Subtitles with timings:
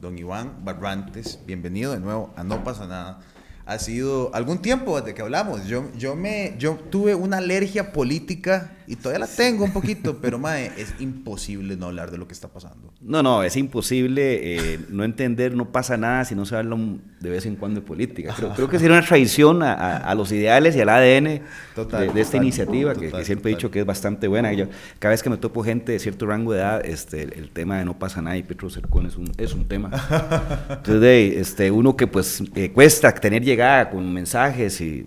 [0.00, 1.38] don Iván Barrantes.
[1.46, 3.20] Bienvenido de nuevo a No pasa nada
[3.66, 5.66] ha sido algún tiempo desde que hablamos.
[5.66, 10.38] Yo, yo, me, yo tuve una alergia política y todavía la tengo un poquito, pero
[10.40, 12.92] mae, es imposible no hablar de lo que está pasando.
[13.00, 16.76] No, no, es imposible eh, no entender, no pasa nada si no se habla
[17.20, 18.34] de vez en cuando de política.
[18.36, 22.36] Creo, creo que sería una traición a, a, los ideales y al ADN de, esta
[22.38, 24.52] iniciativa, que, siempre he dicho que es bastante buena.
[24.52, 24.66] Yo,
[24.98, 27.84] cada vez que me topo gente de cierto rango de edad, este, el, tema de
[27.84, 29.90] no pasa nada y Petro Cercón es un, es un tema.
[30.70, 35.06] Entonces, de, este, uno que pues eh, cuesta tener llegada con mensajes y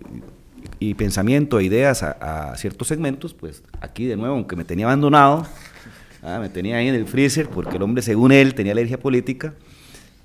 [0.78, 5.46] y pensamiento e ideas a, ciertos segmentos, pues aquí de nuevo, aunque me tenía abandonado,
[6.22, 9.54] ah, me tenía ahí en el freezer, porque el hombre, según él, tenía alergia política,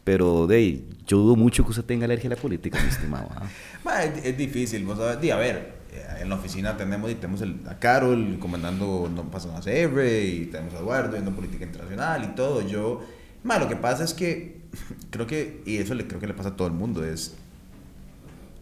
[0.04, 3.30] pero de yo dudo mucho que usted tenga alergia a la política, mi estimado.
[3.36, 4.04] ¿ah?
[4.24, 9.24] es, difícil, vos a ver, eh, en la oficina tenemos, tenemos a Carol comandando No
[9.30, 12.68] pasa nada y tenemos a Eduardo viendo política internacional y todo.
[12.68, 13.04] Yo,
[13.44, 14.62] lo que pasa es que
[15.10, 17.36] creo que, y eso le, creo que le pasa a todo el mundo, es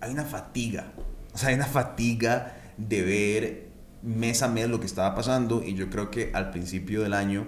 [0.02, 0.92] hay una fatiga.
[1.34, 3.67] O sea, hay una fatiga de ver
[4.02, 7.48] mes a mes lo que estaba pasando y yo creo que al principio del año...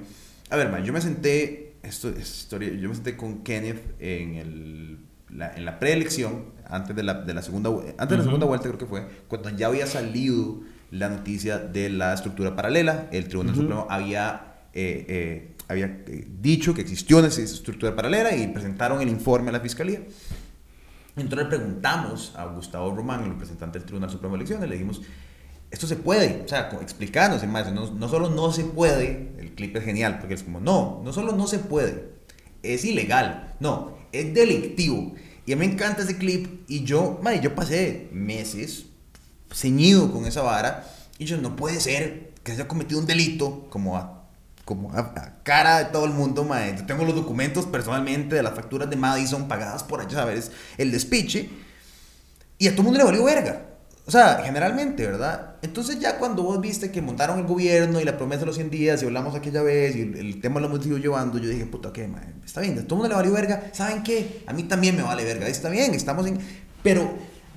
[0.49, 4.35] A ver, man, yo me senté, esto es historia, yo me senté con Kenneth en,
[4.35, 8.45] el, la, en la preelección, antes de la, de la segunda, antes de la segunda
[8.45, 13.27] vuelta creo que fue, cuando ya había salido la noticia de la estructura paralela, el
[13.27, 19.01] Tribunal Supremo había, eh, eh, había eh, dicho que existió esa estructura paralela y presentaron
[19.01, 20.01] el informe a la Fiscalía.
[21.21, 25.01] Entonces le preguntamos a Gustavo Román, el representante del Tribunal Supremo de Elecciones, le dijimos,
[25.71, 29.75] esto se puede, o sea, explicarnos, más, no, no solo no se puede, el clip
[29.75, 32.11] es genial, porque es como, no, no solo no se puede,
[32.63, 35.13] es ilegal, no, es delictivo.
[35.45, 38.85] Y a mí me encanta ese clip y yo, madre, yo pasé meses
[39.51, 43.67] ceñido con esa vara y yo, no puede ser que se haya cometido un delito
[43.69, 44.18] como a
[44.69, 46.75] como a, cara de todo el mundo, mae.
[46.77, 50.51] Yo tengo los documentos personalmente de las facturas de Madison pagadas por allá, ¿sabes?
[50.77, 51.49] El despiche.
[52.59, 53.65] Y a todo el mundo le valió verga.
[54.05, 55.55] O sea, generalmente, ¿verdad?
[55.63, 58.69] Entonces ya cuando vos viste que montaron el gobierno y la promesa de los 100
[58.69, 61.91] días y hablamos aquella vez y el, tema lo hemos ido llevando, yo dije, puta,
[61.91, 62.31] ¿qué, mae?
[62.45, 63.71] Está bien, a todo el mundo le valió verga.
[63.73, 64.43] ¿Saben qué?
[64.45, 65.47] A mí también me vale verga.
[65.47, 66.37] Está bien, estamos en...
[66.83, 67.11] Pero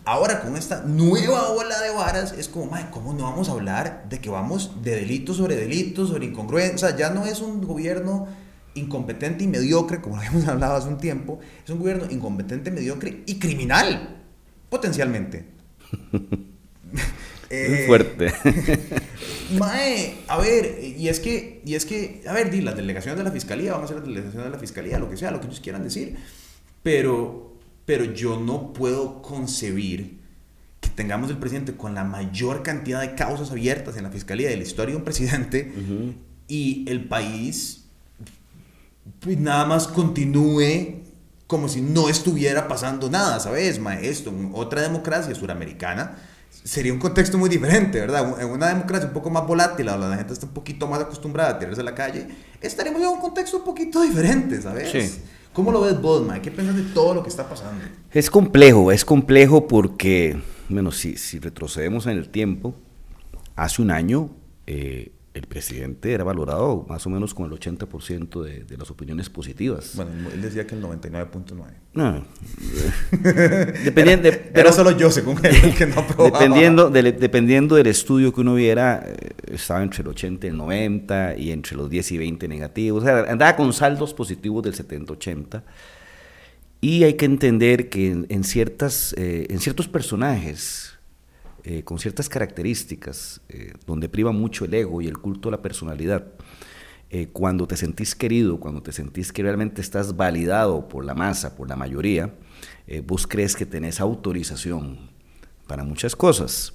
[0.05, 4.07] Ahora con esta nueva ola de varas es como, madre, ¿cómo no vamos a hablar
[4.09, 6.97] de que vamos de delito sobre delito, sobre incongruencia?
[6.97, 8.27] Ya no es un gobierno
[8.75, 13.23] incompetente y mediocre, como lo habíamos hablado hace un tiempo, es un gobierno incompetente, mediocre
[13.27, 14.23] y criminal,
[14.69, 15.45] potencialmente.
[17.51, 18.33] eh, fuerte.
[19.59, 23.25] mae, a ver, y es que, y es que, a ver, di, las delegaciones de
[23.25, 25.47] la fiscalía, vamos a hacer las delegaciones de la fiscalía, lo que sea, lo que
[25.47, 26.17] ellos quieran decir,
[26.83, 27.52] pero
[27.85, 30.21] pero yo no puedo concebir
[30.81, 34.57] que tengamos el presidente con la mayor cantidad de causas abiertas en la fiscalía de
[34.57, 35.73] la historia de un presidente
[36.49, 37.85] y el país
[39.21, 41.03] pues nada más continúe
[41.47, 43.79] como si no estuviera pasando nada, ¿sabes?
[43.79, 46.17] Maestro, otra democracia suramericana
[46.65, 48.41] sería un contexto muy diferente, ¿verdad?
[48.41, 51.51] En una democracia un poco más volátil, donde la gente está un poquito más acostumbrada
[51.51, 52.27] a tirarse a la calle,
[52.61, 54.91] estaríamos en un contexto un poquito diferente, ¿sabes?
[54.91, 55.23] Sí.
[55.53, 56.43] ¿Cómo lo ves vos, Mike?
[56.43, 57.85] ¿Qué piensas de todo lo que está pasando?
[58.11, 62.75] Es complejo, es complejo porque, bueno, si, si retrocedemos en el tiempo,
[63.55, 64.31] hace un año
[64.67, 69.31] eh, el presidente era valorado más o menos con el 80% de, de las opiniones
[69.31, 69.93] positivas.
[69.97, 71.83] Bueno, él decía que el 99.9.
[71.95, 72.25] No.
[73.85, 76.39] dependiendo, era, pero, solo yo, según él, que no aprobaba.
[76.39, 81.37] Dependiendo, dependiendo del estudio que uno viera, eh, estaba entre el 80 y el 90
[81.39, 83.03] y entre los 10 y 20 negativos.
[83.03, 85.63] O sea, andaba con saldos positivos del 70-80.
[86.83, 90.92] Y hay que entender que en, ciertas, eh, en ciertos personajes,
[91.65, 95.63] eh, con ciertas características, eh, donde priva mucho el ego y el culto a la
[95.63, 96.27] personalidad,
[97.11, 101.55] eh, cuando te sentís querido, cuando te sentís que realmente estás validado por la masa,
[101.55, 102.35] por la mayoría,
[103.07, 105.11] vos crees que tenés autorización
[105.67, 106.73] para muchas cosas.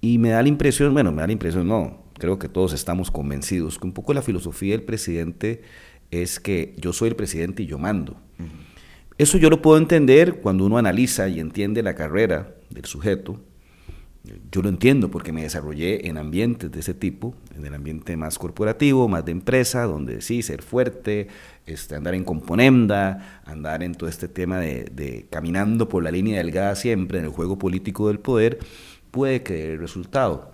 [0.00, 3.10] Y me da la impresión, bueno, me da la impresión, no, creo que todos estamos
[3.10, 5.62] convencidos, que un poco la filosofía del presidente
[6.10, 8.16] es que yo soy el presidente y yo mando.
[9.18, 13.40] Eso yo lo puedo entender cuando uno analiza y entiende la carrera del sujeto,
[14.50, 18.38] yo lo entiendo porque me desarrollé en ambientes de ese tipo, en el ambiente más
[18.38, 21.28] corporativo, más de empresa, donde sí, ser fuerte,
[21.66, 26.74] este, andar en componenda, andar en todo este tema de, caminando por la línea delgada
[26.74, 28.58] siempre en el juego político del poder,
[29.10, 30.52] puede que dé resultado.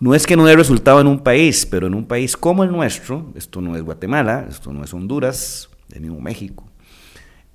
[0.00, 2.72] No es que no dé resultado en un país, pero en un país como el
[2.72, 6.64] nuestro, esto no es Guatemala, esto no es Honduras, es mismo México,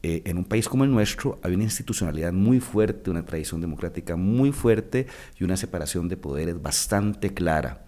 [0.01, 4.15] eh, en un país como el nuestro hay una institucionalidad muy fuerte, una tradición democrática
[4.15, 5.07] muy fuerte
[5.37, 7.85] y una separación de poderes bastante clara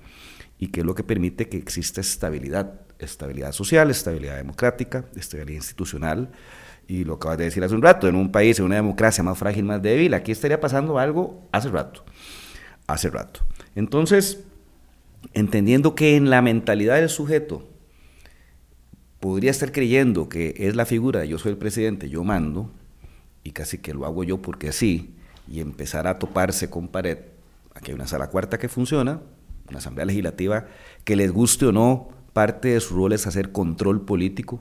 [0.59, 6.29] y que es lo que permite que exista estabilidad estabilidad social, estabilidad democrática, estabilidad institucional.
[6.87, 9.37] Y lo acabas de decir hace un rato, en un país, en una democracia más
[9.37, 12.03] frágil, más débil, aquí estaría pasando algo hace rato,
[12.87, 13.41] hace rato.
[13.75, 14.43] Entonces,
[15.33, 17.67] entendiendo que en la mentalidad del sujeto
[19.21, 22.69] podría estar creyendo que es la figura, yo soy el presidente, yo mando,
[23.43, 25.13] y casi que lo hago yo porque sí,
[25.47, 27.19] y empezar a toparse con pared,
[27.73, 29.21] aquí hay una sala cuarta que funciona,
[29.69, 30.65] una asamblea legislativa
[31.05, 34.59] que les guste o no, parte de su rol es hacer control político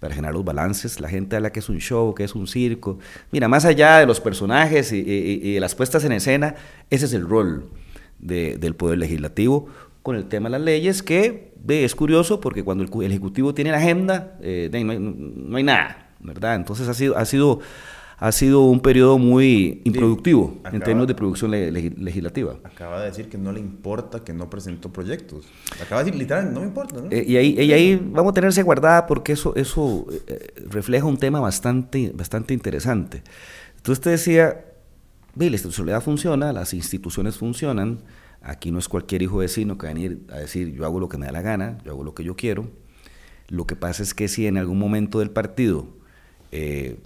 [0.00, 1.00] para generar los balances.
[1.00, 2.98] La gente habla que es un show, que es un circo.
[3.30, 6.56] Mira, más allá de los personajes y, de las puestas en escena,
[6.90, 7.70] ese es el rol
[8.18, 9.68] del Poder Legislativo
[10.04, 13.78] con el tema de las leyes, que es curioso porque cuando el, Ejecutivo tiene la
[13.78, 16.56] agenda, eh, no, hay, nada, ¿verdad?
[16.56, 17.60] Entonces ha sido, ha sido
[18.18, 22.56] ha sido un periodo muy improductivo en términos de producción legislativa.
[22.64, 25.46] Acaba de decir que no le importa que no presentó proyectos.
[25.82, 26.96] Acaba de decir, literal, no me importa.
[27.10, 31.40] Eh, y, ahí, ahí vamos a tenerse guardada porque eso, eso eh, refleja un tema
[31.40, 33.22] bastante, bastante interesante.
[33.76, 34.64] Entonces usted decía,
[35.34, 38.00] la institucionalidad funciona, las instituciones funcionan,
[38.44, 41.08] aquí no es cualquier hijo vecino que va a venir a decir, yo hago lo
[41.08, 42.68] que me da la gana, yo hago lo que yo quiero.
[43.48, 45.88] Lo que pasa es que si en algún momento del partido...
[46.52, 46.98] Eh,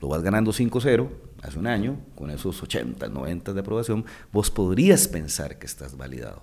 [0.00, 1.08] lo vas ganando 5-0
[1.42, 6.42] hace un año, con esos 80, 90 de aprobación, vos podrías pensar que estás validado,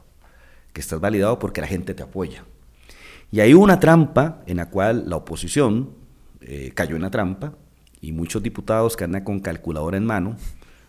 [0.73, 2.45] que estás validado porque la gente te apoya.
[3.31, 5.89] Y hay una trampa en la cual la oposición
[6.41, 7.55] eh, cayó en la trampa
[7.99, 10.37] y muchos diputados que andan con calculadora en mano,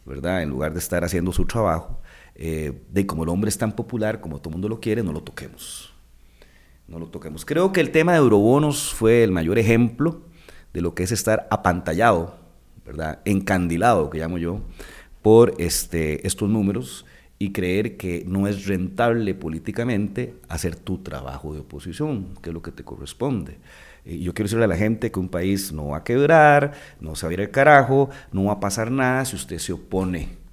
[0.05, 0.43] ¿verdad?
[0.43, 1.98] En lugar de estar haciendo su trabajo,
[2.41, 5.13] eh, de como el hombre es tan popular, como todo el mundo lo quiere, no
[5.13, 5.93] lo toquemos.
[6.87, 7.45] No lo toquemos.
[7.45, 10.23] Creo que el tema de eurobonos fue el mayor ejemplo
[10.73, 12.37] de lo que es estar apantallado
[12.87, 13.21] ¿verdad?
[13.25, 14.61] encandilado, que llamo yo,
[15.21, 17.05] por este, estos números
[17.41, 22.63] y creer que no es rentable políticamente hacer tu trabajo de oposición, que es lo
[22.63, 23.59] que te corresponde.
[24.05, 27.17] Y yo quiero decirle a la gente que un país no va a quebrar, no
[27.17, 30.48] se va a carajo, no va a pasar nada si usted se opone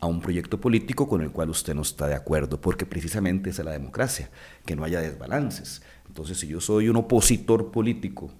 [0.00, 3.62] a un proyecto político con el cual usted no está de acuerdo, porque precisamente esa
[3.62, 4.30] es la democracia,
[4.64, 5.82] que no haya desbalances.
[6.06, 8.30] Entonces, si yo soy un opositor político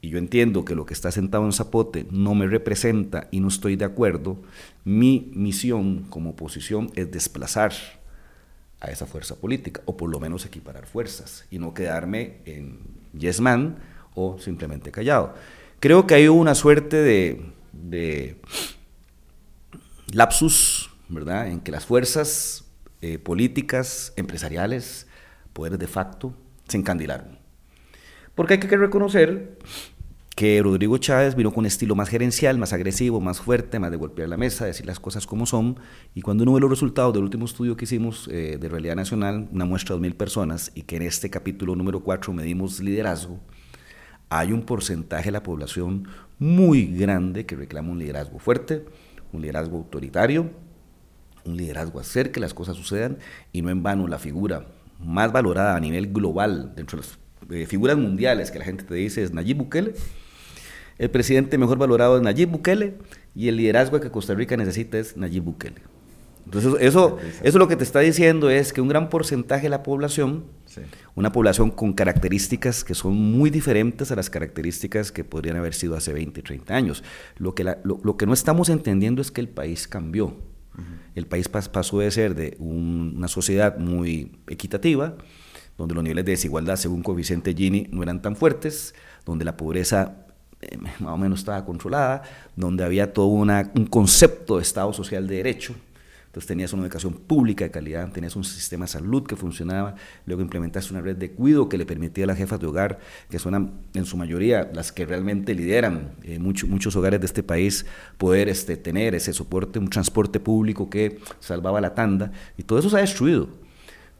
[0.00, 3.48] y yo entiendo que lo que está sentado en Zapote no me representa y no
[3.48, 4.42] estoy de acuerdo,
[4.84, 7.72] mi misión como oposición es desplazar
[8.80, 12.78] a esa fuerza política, o por lo menos equiparar fuerzas, y no quedarme en
[13.18, 13.78] yes man
[14.14, 15.34] o simplemente callado.
[15.80, 18.36] Creo que hay una suerte de, de
[20.12, 22.64] lapsus, ¿verdad?, en que las fuerzas
[23.00, 25.06] eh, políticas, empresariales,
[25.52, 26.34] poderes de facto,
[26.68, 27.38] se encandilaron.
[28.34, 29.58] Porque hay que reconocer
[30.36, 34.28] que Rodrigo Chávez vino con estilo más gerencial, más agresivo, más fuerte, más de golpear
[34.28, 35.78] la mesa, decir las cosas como son.
[36.14, 39.48] Y cuando uno ve los resultados del último estudio que hicimos eh, de Realidad Nacional,
[39.50, 43.40] una muestra de 2.000 personas, y que en este capítulo número 4 medimos liderazgo,
[44.28, 46.06] hay un porcentaje de la población
[46.38, 48.84] muy grande que reclama un liderazgo fuerte,
[49.32, 50.50] un liderazgo autoritario,
[51.44, 53.18] un liderazgo hacer que las cosas sucedan,
[53.52, 54.66] y no en vano la figura
[54.98, 57.18] más valorada a nivel global dentro de las
[57.50, 59.94] eh, figuras mundiales que la gente te dice es Nayib Bukele.
[60.98, 62.94] El presidente mejor valorado es Nayib Bukele
[63.34, 65.95] y el liderazgo que Costa Rica necesita es Nayib Bukele.
[66.46, 69.82] Entonces, eso, eso lo que te está diciendo es que un gran porcentaje de la
[69.82, 70.44] población,
[71.16, 75.96] una población con características que son muy diferentes a las características que podrían haber sido
[75.96, 77.02] hace 20, 30 años.
[77.36, 80.36] Lo que, lo, que no estamos entendiendo es que el país cambió.
[81.16, 85.16] El país pasó de ser de una sociedad muy equitativa,
[85.76, 90.26] donde los niveles de desigualdad según coeficiente Gini no eran tan fuertes, donde la pobreza
[90.60, 92.22] eh, más o menos estaba controlada,
[92.54, 95.74] donde había todo una, un concepto de Estado social de derecho,
[96.36, 99.94] entonces tenías una educación pública de calidad, tenías un sistema de salud que funcionaba,
[100.26, 102.98] luego implementaste una red de cuidado que le permitía a las jefas de hogar,
[103.30, 107.86] que son en su mayoría las que realmente lideran eh, muchos hogares de este país,
[108.18, 112.90] poder este, tener ese soporte, un transporte público que salvaba la tanda, y todo eso
[112.90, 113.48] se ha destruido.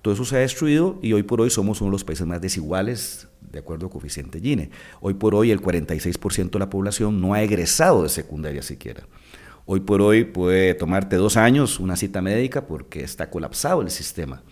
[0.01, 2.41] Todo eso se ha destruido y hoy por hoy somos uno de los países más
[2.41, 4.71] desiguales de acuerdo al coeficiente Gini.
[5.03, 9.03] Hoy por hoy el 46% de la población no ha egresado de secundaria siquiera.
[9.69, 14.45] Hoy por hoy puede tomarte dos años una cita médica porque está colapsado el sistema.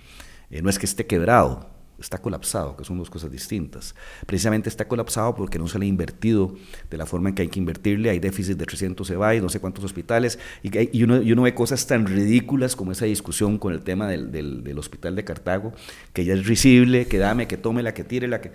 [0.50, 3.94] Eh, no es que esté quebrado, está colapsado, que son dos cosas distintas.
[4.26, 6.56] Precisamente está colapsado porque no se le ha invertido
[6.90, 9.60] de la forma en que hay que invertirle, hay déficit de 300 y no sé
[9.60, 13.72] cuántos hospitales, y, y, uno, y, uno, ve cosas tan ridículas como esa discusión con
[13.72, 15.72] el tema del, del, hospital de Cartago,
[16.12, 18.50] que ya es risible, que dame, que tome la que tire, la que...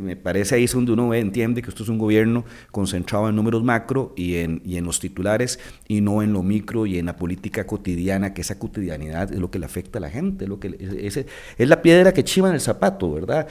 [0.00, 3.62] Me parece ahí es donde uno entiende que esto es un gobierno concentrado en números
[3.62, 7.16] macro y en, y en los titulares, y no en lo micro y en la
[7.16, 10.76] política cotidiana, que esa cotidianidad es lo que le afecta a la gente, lo que,
[11.02, 13.46] es, es la piedra que chiva en el zapato ¿verdad?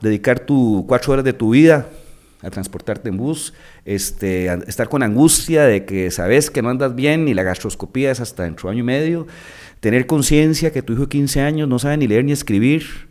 [0.00, 1.88] dedicar tu cuatro horas de tu vida
[2.42, 3.54] a transportarte en bus,
[3.84, 8.20] este, estar con angustia de que sabes que no andas bien y la gastroscopía es
[8.20, 9.26] hasta dentro de año y medio,
[9.80, 13.05] tener conciencia que tu hijo de 15 años no sabe ni leer ni escribir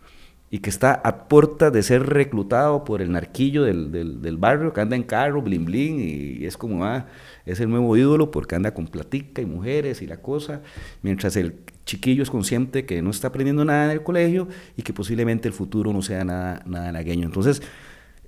[0.56, 4.80] y que está a puerta de ser reclutado por el narquillo del, del, barrio, que
[4.80, 7.08] anda en carro, blin blin, y, es como, ah,
[7.46, 10.62] es el nuevo ídolo porque anda con platica y mujeres y la cosa,
[11.02, 14.48] mientras el chiquillo es consciente que no está aprendiendo nada en el colegio
[14.78, 17.26] y que posiblemente el futuro no sea nada, nada lagueño.
[17.26, 17.62] Entonces,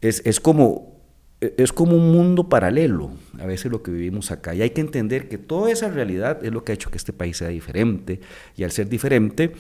[0.02, 0.98] es, es como
[1.40, 4.54] e, es como un mundo paralelo, a veces lo que vivimos acá.
[4.54, 7.14] Y hay que entender que toda esa realidad es lo que ha hecho que este
[7.14, 8.20] país sea diferente.
[8.58, 9.54] Y al ser diferente,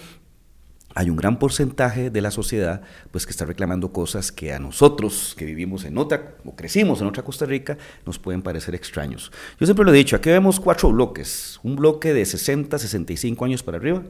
[0.97, 5.35] hay un gran porcentaje de la sociedad pues que está reclamando cosas que a nosotros
[5.37, 9.31] que vivimos en otra o crecimos en otra Costa Rica nos pueden parecer extraños.
[9.59, 13.61] Yo siempre lo he dicho, aquí vemos cuatro bloques, un bloque de 60, 65 años
[13.61, 14.01] para arriba,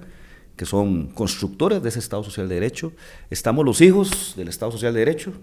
[0.55, 2.93] que son constructores de ese Estado Social de Derecho,
[3.29, 5.33] estamos los hijos del Estado Social de Derecho,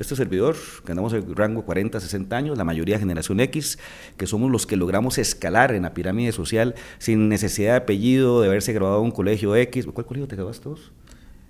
[0.00, 3.78] este servidor, que andamos el rango 40, 60 años, la mayoría generación X,
[4.16, 8.48] que somos los que logramos escalar en la pirámide social sin necesidad de apellido, de
[8.48, 9.86] haberse graduado en un colegio X.
[9.92, 10.90] ¿Cuál colegio te graduaste vos?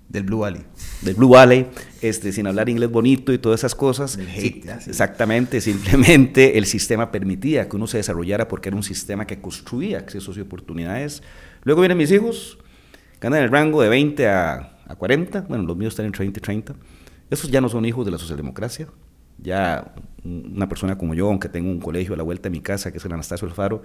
[0.09, 0.63] Del Blue Valley.
[1.01, 1.67] Del Blue Valley,
[2.01, 4.19] este, sin hablar inglés bonito y todas esas cosas.
[4.85, 9.99] Exactamente, simplemente el sistema permitía que uno se desarrollara porque era un sistema que construía
[9.99, 11.23] accesos y oportunidades.
[11.63, 12.57] Luego vienen mis hijos,
[13.21, 16.25] que andan en el rango de 20 a, a 40, bueno, los míos están entre
[16.25, 16.75] 20 y 30
[17.31, 18.87] esos ya no son hijos de la socialdemocracia.
[19.37, 22.91] Ya una persona como yo, aunque tengo un colegio a la vuelta de mi casa,
[22.91, 23.81] que es el Anastasio Alfaro,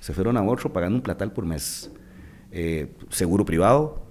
[0.00, 1.90] se fueron a otro pagando un platal por mes.
[2.52, 4.06] Eh, seguro privado.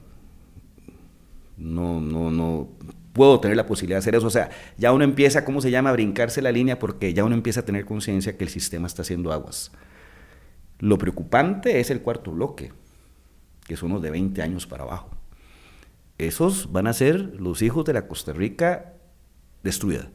[1.58, 2.68] No, no, no
[3.14, 4.28] puedo tener la posibilidad de hacer eso.
[4.28, 7.34] O sea, ya uno empieza, ¿cómo se llama?, a brincarse la línea porque ya uno
[7.34, 9.72] empieza a tener conciencia que el sistema está haciendo aguas.
[10.80, 12.74] Lo preocupante es el cuarto bloque,
[13.66, 15.15] que son los de 20 años para abajo
[16.18, 18.94] esos van a ser los hijos de la Costa Rica
[19.64, 20.12] destruida,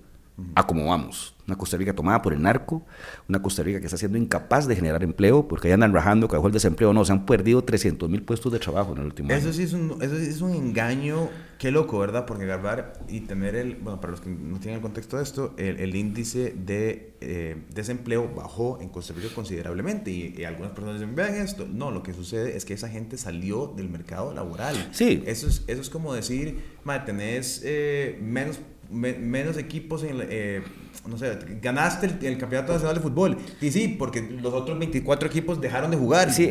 [0.55, 2.87] a como vamos una Costa Rica tomada por el narco,
[3.29, 6.37] una Costa Rica que está siendo incapaz de generar empleo, porque ahí andan rajando que
[6.37, 9.31] bajo el desempleo, no, se han perdido 300 mil puestos de trabajo en el último
[9.33, 9.53] eso año.
[9.53, 11.29] Sí es un, eso sí es un engaño,
[11.59, 12.25] qué loco, ¿verdad?
[12.25, 15.55] Porque agarrar y tener el, bueno, para los que no tienen el contexto de esto,
[15.57, 21.35] el, índice de eh, desempleo bajó en Costa Rica considerablemente y, algunas personas dicen, vean
[21.35, 24.89] esto, no, lo que sucede es que esa gente salió del mercado laboral.
[24.93, 25.23] Sí.
[25.27, 30.63] Eso es, eso es como decir, madre, tenés eh, menos menos equipos en, eh,
[31.09, 33.39] no sé, ganaste el, campeonato nacional de fútbol.
[33.61, 36.33] Y sí, porque los otros 24 equipos dejaron de jugar.
[36.33, 36.49] Sí,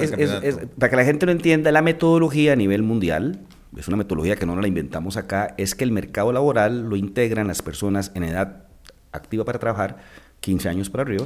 [0.77, 3.39] para que la gente lo entienda, la metodología a nivel mundial,
[3.77, 7.47] es una metodología que no la inventamos acá, es que el mercado laboral lo integran
[7.47, 8.65] las personas en edad
[9.11, 9.97] activa para trabajar,
[10.39, 11.25] 15 años para arriba,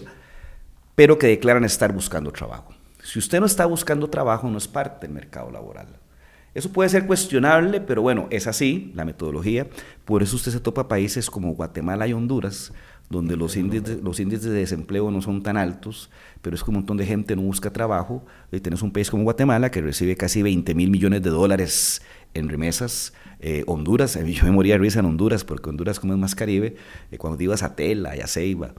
[0.96, 2.74] pero que declaran estar buscando trabajo.
[3.03, 5.88] Si usted no está buscando trabajo, no es parte del mercado laboral.
[6.53, 9.67] Eso puede ser cuestionable, pero bueno, es así la metodología.
[10.05, 12.74] Por eso usted se topa países como Guatemala y Honduras,
[13.10, 17.05] donde los índices, de desempleo no son tan altos, pero es que un montón de
[17.05, 18.24] gente no busca trabajo.
[18.51, 22.03] Y tenés un país como Guatemala que recibe casi 20 mil millones de dólares
[22.36, 23.13] en remesas.
[23.39, 26.75] Eh, Honduras, yo me moría de risa en Honduras, porque Honduras, como es más Caribe,
[27.12, 28.74] eh, cuando te ibas a Tela y a Ceiba,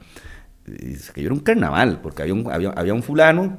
[0.66, 3.58] eh, que yo era un carnaval, porque había un fulano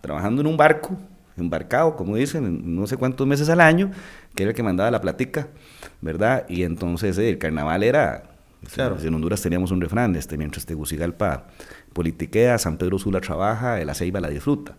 [0.00, 0.98] trabajando en un barco
[1.36, 3.90] embarcado, como dicen, no sé cuántos meses al año,
[4.34, 5.48] que era el que mandaba la platica,
[6.00, 6.46] ¿verdad?
[6.48, 8.24] Y entonces eh, el carnaval era,
[8.72, 11.46] claro, en Honduras teníamos un refrán, este, mientras Tegucigalpa
[11.94, 14.74] politiquea, San Pedro Sula trabaja, el aceiba la disfruta.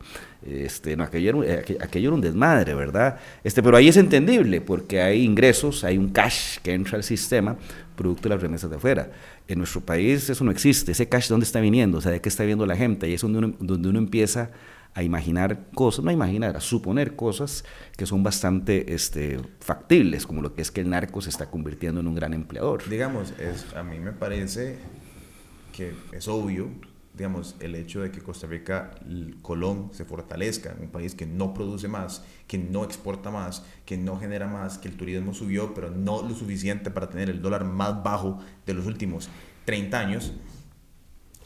[0.46, 3.18] Este, no, aquello, era, eh, aquello, era, un desmadre, ¿verdad?
[3.44, 7.56] Este, pero ahí es entendible, porque hay ingresos, hay un cash que entra al sistema,
[7.96, 9.10] producto de las remesas de afuera.
[9.48, 11.98] En nuestro país eso no existe, ese cash, ¿de dónde está viniendo?
[11.98, 13.10] O sea, ¿de qué está viendo la gente?
[13.10, 14.50] Y es donde uno, donde uno empieza a
[15.04, 17.66] imaginar cosas, no a imaginar, a suponer cosas
[17.98, 22.00] que son bastante este, factibles, como lo que es que el narco se está convirtiendo
[22.00, 22.88] en un gran empleador.
[22.90, 24.78] Digamos, es, a mí me parece
[25.75, 26.70] que es obvio,
[27.14, 31.54] digamos, el hecho de que Costa Rica, el Colón, se fortalezca, un país que no
[31.54, 35.92] produce más, que no exporta más, que no genera más, que el turismo subió, pero
[35.92, 39.30] no lo suficiente para tener el dólar más bajo de los últimos
[39.66, 40.34] 30 años,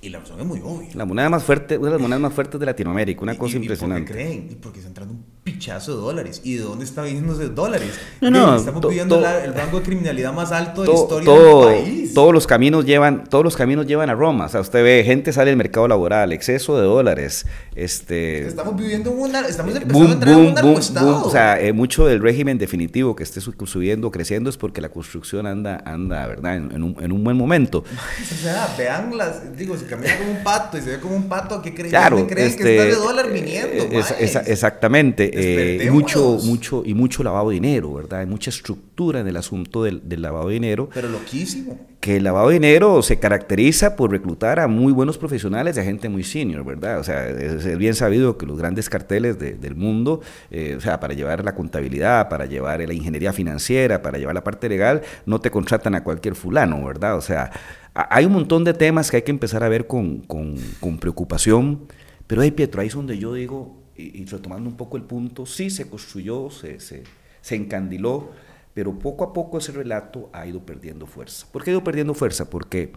[0.01, 0.89] y la razón es muy obvia.
[0.93, 4.11] La moneda más fuerte, una de las monedas más fuertes de Latinoamérica, una cosa impresionante.
[4.11, 4.47] ¿Y por qué creen?
[4.51, 6.41] Y porque está entrando un pichazo de dólares.
[6.43, 7.91] ¿Y de dónde está viniendo esos dólares?
[8.21, 12.13] No, no, estamos viviendo el rango de criminalidad más alto de la historia del país.
[12.13, 14.45] Todos los caminos llevan, todos los caminos llevan a Roma.
[14.45, 17.45] O sea, usted ve gente sale del mercado laboral, exceso de dólares.
[17.75, 21.25] Este, estamos viviendo un estamos empezando a entrar en un narcoestado.
[21.25, 25.47] O sea, eh, mucho del régimen definitivo que esté subiendo, creciendo, es porque la construcción
[25.47, 26.57] anda, anda, ¿verdad?
[26.57, 27.79] En, un, en un buen momento.
[28.21, 31.61] o sea, vean las, digo, camina como un pato y se ve como un pato,
[31.61, 31.89] ¿qué creen?
[31.89, 33.69] Claro, creen este, que está de dólar viniendo?
[33.83, 34.15] eh, es- maes?
[34.19, 35.38] esa- exactamente.
[35.41, 38.19] Eh, mucho, mucho, y mucho lavado de dinero, ¿verdad?
[38.21, 40.89] Hay mucha estructura en el asunto del, del lavado de dinero.
[40.93, 41.79] Pero loquísimo.
[41.99, 45.83] que el lavado de dinero se caracteriza por reclutar a muy buenos profesionales y a
[45.83, 46.99] gente muy senior, ¿verdad?
[46.99, 50.81] O sea, es, es bien sabido que los grandes carteles de- del mundo, eh, o
[50.81, 55.01] sea, para llevar la contabilidad, para llevar la ingeniería financiera, para llevar la parte legal,
[55.25, 57.17] no te contratan a cualquier fulano, ¿verdad?
[57.17, 57.51] O sea,
[57.93, 61.81] hay un montón de temas que hay que empezar a ver con, con- con preocupación,
[62.27, 65.45] pero ahí, Pietro, ahí es donde yo digo, y, y retomando un poco el punto,
[65.45, 67.03] sí se construyó, se, se,
[67.41, 68.31] se encandiló,
[68.73, 71.47] pero poco a poco ese relato ha ido perdiendo fuerza.
[71.51, 72.49] ¿Por qué ha ido perdiendo fuerza?
[72.49, 72.93] Porque,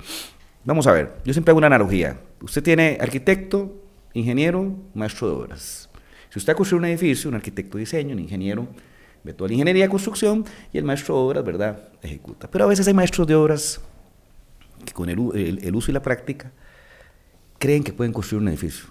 [0.64, 2.20] vamos a ver, yo siempre hago una analogía.
[2.40, 3.80] Usted tiene arquitecto,
[4.14, 5.88] ingeniero, maestro de obras.
[6.30, 8.66] Si usted ha construido un edificio, un arquitecto de diseño, un ingeniero,
[9.24, 12.50] ve toda la ingeniería de construcción y el maestro de obras, ¿verdad?, ejecuta.
[12.50, 13.80] Pero a veces hay maestros de obras
[14.84, 16.50] que con el, el- el uso y la práctica
[17.58, 18.86] creen que pueden construir un edificio.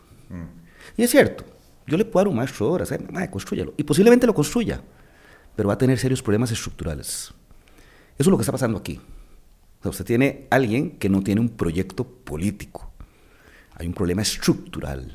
[0.97, 1.43] Y es cierto,
[1.91, 4.81] yo le puedo dar un maestro de obras, eh, construyalo, y posiblemente lo construya,
[5.57, 7.33] pero va a tener serios problemas estructurales.
[8.17, 9.01] Eso es lo que está pasando aquí.
[9.79, 12.93] O sea, usted tiene alguien que no tiene un proyecto político.
[13.75, 15.11] Hay un problema estructural.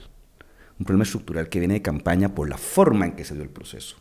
[0.78, 3.49] Un problema estructural que viene de campaña por la forma en que se dio el
[3.49, 3.97] proceso.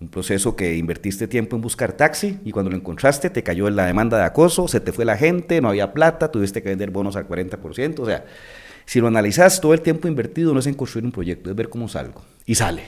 [0.00, 3.76] Un proceso que invertiste tiempo en buscar taxi y cuando lo encontraste te cayó en
[3.76, 6.90] la demanda de acoso, se te fue la gente, no había plata, tuviste que vender
[6.90, 7.98] bonos al 40%.
[7.98, 8.24] O sea,
[8.88, 11.68] si lo analizas, todo el tiempo invertido no es en construir un proyecto, es ver
[11.68, 12.24] cómo salgo.
[12.46, 12.84] Y sale.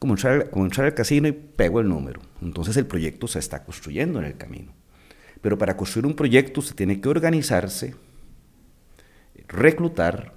[0.00, 2.20] Como entrar, como entrar al casino y pego el número.
[2.42, 4.72] Entonces el proyecto se está construyendo en el camino.
[5.40, 7.94] Pero para construir un proyecto se tiene que organizarse,
[9.46, 10.34] reclutar,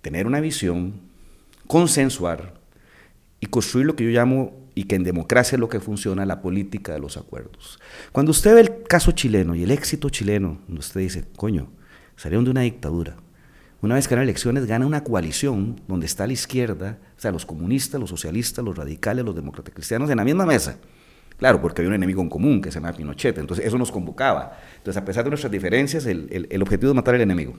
[0.00, 1.00] tener una visión,
[1.68, 2.54] consensuar
[3.38, 6.42] y construir lo que yo llamo, y que en democracia es lo que funciona, la
[6.42, 7.78] política de los acuerdos.
[8.10, 11.70] Cuando usted ve el caso chileno y el éxito chileno, usted dice, coño,
[12.16, 13.14] salieron de una dictadura.
[13.82, 17.44] Una vez que ganan elecciones, gana una coalición donde está la izquierda, o sea, los
[17.44, 20.78] comunistas, los socialistas, los radicales, los demócratas cristianos en la misma mesa.
[21.36, 24.56] Claro, porque había un enemigo en común que se llama Pinochet, entonces eso nos convocaba.
[24.76, 27.54] Entonces, a pesar de nuestras diferencias, el, el- el objetivo es matar al enemigo,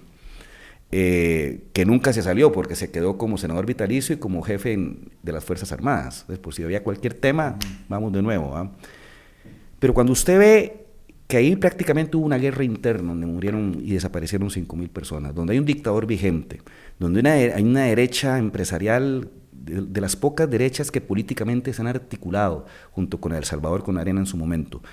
[0.92, 5.10] eh, que nunca se salió porque se quedó como senador vitalicio y como jefe en-
[5.24, 6.22] de las Fuerzas Armadas.
[6.22, 7.58] Entonces, por si había cualquier tema,
[7.90, 8.52] vamos de nuevo.
[8.52, 8.72] ¿va?
[9.80, 10.83] Pero cuando usted ve
[11.34, 15.58] que ahí prácticamente hubo una guerra interna donde murieron y desaparecieron 5.000 personas, donde hay
[15.58, 16.62] un dictador vigente,
[17.00, 22.68] donde una, hay una derecha empresarial de, las pocas derechas que políticamente se han articulado
[22.92, 24.84] junto con El Salvador, con Arena en su momento.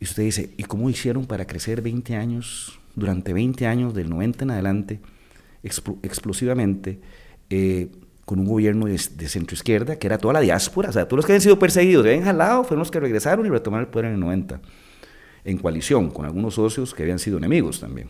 [0.00, 4.44] Y usted dice, ¿y cómo hicieron para crecer 20 años, durante 20 años, del 90
[4.44, 5.00] en adelante,
[5.62, 7.00] explo- explosivamente,
[7.50, 7.88] eh,
[8.24, 11.18] con un gobierno de, de centro izquierda, que era toda la diáspora, o sea, todos
[11.18, 14.06] los que habían sido perseguidos, habían jalado, fueron los que regresaron y retomaron el poder
[14.06, 14.58] en el 90,
[15.44, 18.08] en coalición con algunos socios que habían sido enemigos también.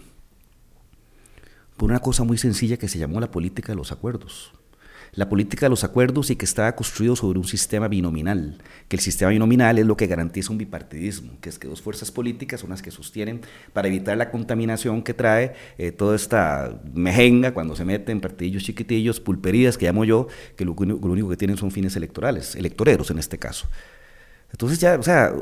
[1.76, 4.52] Por una cosa muy sencilla que se llamó la política de los acuerdos
[5.12, 9.00] la política de los acuerdos y que estaba construido sobre un sistema binominal, que el
[9.00, 12.70] sistema binominal es lo que garantiza un bipartidismo, que es que dos fuerzas políticas son
[12.70, 13.40] las que sostienen
[13.72, 18.62] para evitar la contaminación que trae eh, toda esta mejenga cuando se mete en partidillos
[18.62, 23.10] chiquitillos, pulperías que llamo yo, que lo, lo único que tienen son fines electorales, electoreros
[23.10, 23.66] en este caso.
[24.52, 25.32] Entonces ya, o sea,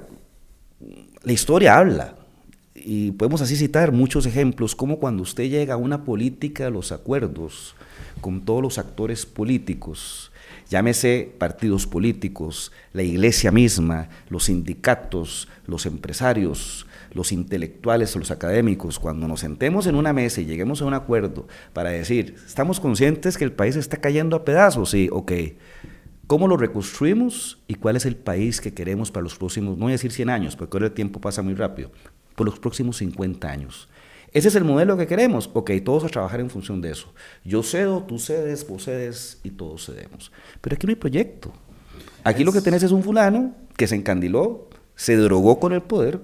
[1.23, 2.15] la historia habla.
[2.75, 6.93] Y podemos así citar muchos ejemplos, como cuando usted llega a una política de los
[6.93, 7.75] acuerdos
[8.21, 10.33] con todos los actores políticos,
[10.71, 19.27] llámese partidos políticos, la iglesia misma, los sindicatos, los empresarios, los intelectuales, los académicos, cuando
[19.29, 23.45] nos sentemos en una mesa y lleguemos a un acuerdo para decir, estamos conscientes que
[23.45, 25.33] el país está cayendo a pedazos, sí, ok,
[26.29, 29.93] ¿Cómo lo reconstruimos y cuál es el país que queremos para los próximos, no voy
[29.93, 31.91] a decir 100 años, porque ahora el tiempo pasa muy rápido,
[32.37, 33.89] por los próximos 50 años?
[34.31, 35.49] Ese es el modelo que queremos.
[35.55, 37.15] Ok, todos a trabajar en función de eso.
[37.47, 40.31] Yo cedo, tú cedes, vos cedes y todos cedemos.
[40.61, 41.51] Pero aquí no hay proyecto.
[42.25, 46.21] Aquí lo que tenés es un fulano que se encandiló, se drogó con el poder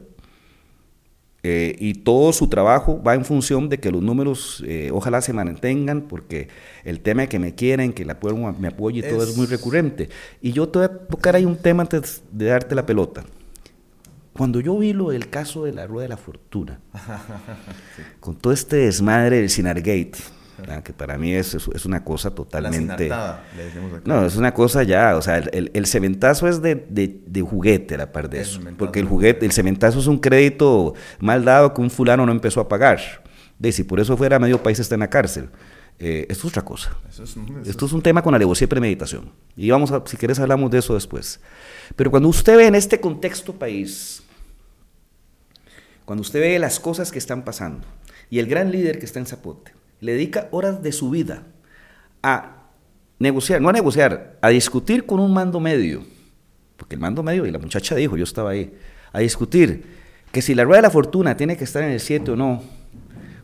[1.47, 5.35] eh, y todo su trabajo va en función de que los números eh, ojalá se
[5.35, 6.49] mantengan porque
[6.85, 10.09] el tema de que me quieren, que pueblo me apoye y todo es muy recurrente.
[10.41, 13.25] Y yo te voy a tocar ahí un tema antes de darte la pelota.
[14.33, 16.81] Cuando yo vi lo del caso de la Rueda de la Fortuna,
[18.21, 20.13] con todo este desmadre del Sinargate,
[20.59, 20.83] ¿verdad?
[20.83, 23.09] que para mí es, es- una cosa totalmente...
[23.57, 24.01] le decimos.
[24.05, 27.41] No, es una cosa ya, o sea, el, el- el cementazo es de, de- de
[27.43, 28.61] juguete a la par de eso.
[28.79, 32.61] Porque el juguete, el cementazo es un crédito mal dado que un fulano no empezó
[32.61, 33.01] a pagar.
[33.59, 35.49] De si por eso fuera medio país está en la cárcel.
[36.01, 36.97] Eh, esto es otra cosa.
[37.09, 37.41] Eso es, eso
[37.71, 39.31] Esto es un tema con alevosía y premeditación.
[39.57, 41.41] Y vamos a, si quieres hablamos de eso después.
[41.95, 44.23] Pero cuando usted ve en este contexto país,
[46.05, 47.87] cuando usted ve las cosas que están pasando,
[48.29, 51.45] y el gran líder que está en Zapote le dedica horas de su vida
[52.23, 52.69] a
[53.19, 56.05] negociar, no a negociar, a discutir con un mando medio,
[56.77, 58.75] porque el mando medio, y la muchacha dijo, yo estaba ahí,
[59.13, 59.85] a discutir
[60.33, 62.63] que si la rueda de la fortuna tiene que estar en el 7 o no,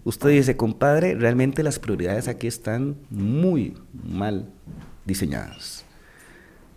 [0.05, 4.51] usted dice, compadre, realmente las prioridades aquí están muy mal
[5.05, 5.85] diseñadas.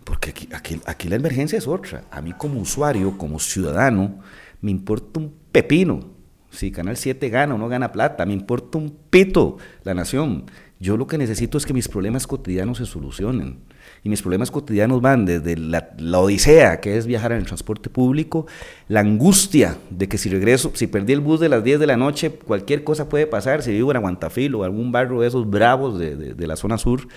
[0.04, 2.04] Porque aquí, aquí, aquí, la emergencia es otra.
[2.10, 4.20] A mí como usuario, como ciudadano,
[4.60, 6.13] me importa un pepino.
[6.54, 10.44] Si Canal 7 gana o no gana plata, me importa un pito la nación.
[10.80, 13.58] Yo lo que necesito es que mis problemas cotidianos se solucionen.
[14.02, 18.46] Y mis problemas cotidianos van desde la, odisea, que es viajar en el transporte público,
[18.88, 21.96] la angustia de que si regreso, si perdí el bus de las 10 de la
[21.96, 25.98] noche, cualquier cosa puede pasar, si vivo en Aguantafil o algún barrio de esos bravos
[25.98, 27.08] de, de la zona sur,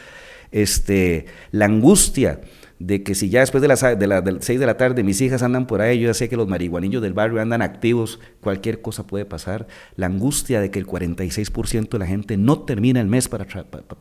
[0.51, 2.41] este, la angustia
[2.79, 5.41] de que si ya después de las, de, la, 6 de la tarde mis hijas
[5.41, 9.07] andan por ahí, yo ya sé que los marihuanillos del barrio andan activos, cualquier cosa
[9.07, 9.67] puede pasar.
[9.95, 13.45] La angustia de que el 46% de la gente no termina el mes para,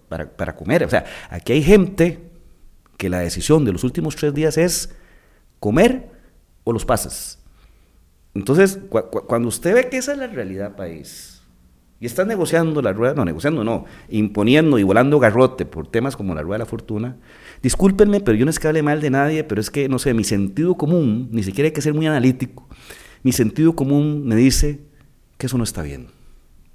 [0.09, 0.85] para, para, comer.
[0.85, 2.21] O sea, aquí hay gente
[2.99, 4.95] que la decisión de los últimos tres días es
[5.59, 6.11] comer
[6.65, 7.39] o los pasas.
[8.35, 11.36] Entonces, cuando usted ve que esa es la realidad país,
[11.99, 16.35] y está negociando la rueda, no, negociando no, imponiendo y volando garrote por temas como
[16.35, 17.17] la rueda de la fortuna,
[17.63, 20.15] Discúlpenme, pero yo no es que hable mal de nadie, pero es que, no sé,
[20.15, 22.69] mi sentido común, ni siquiera hay que ser muy analítico,
[23.23, 24.81] mi sentido común me dice
[25.39, 26.09] que eso no está bien.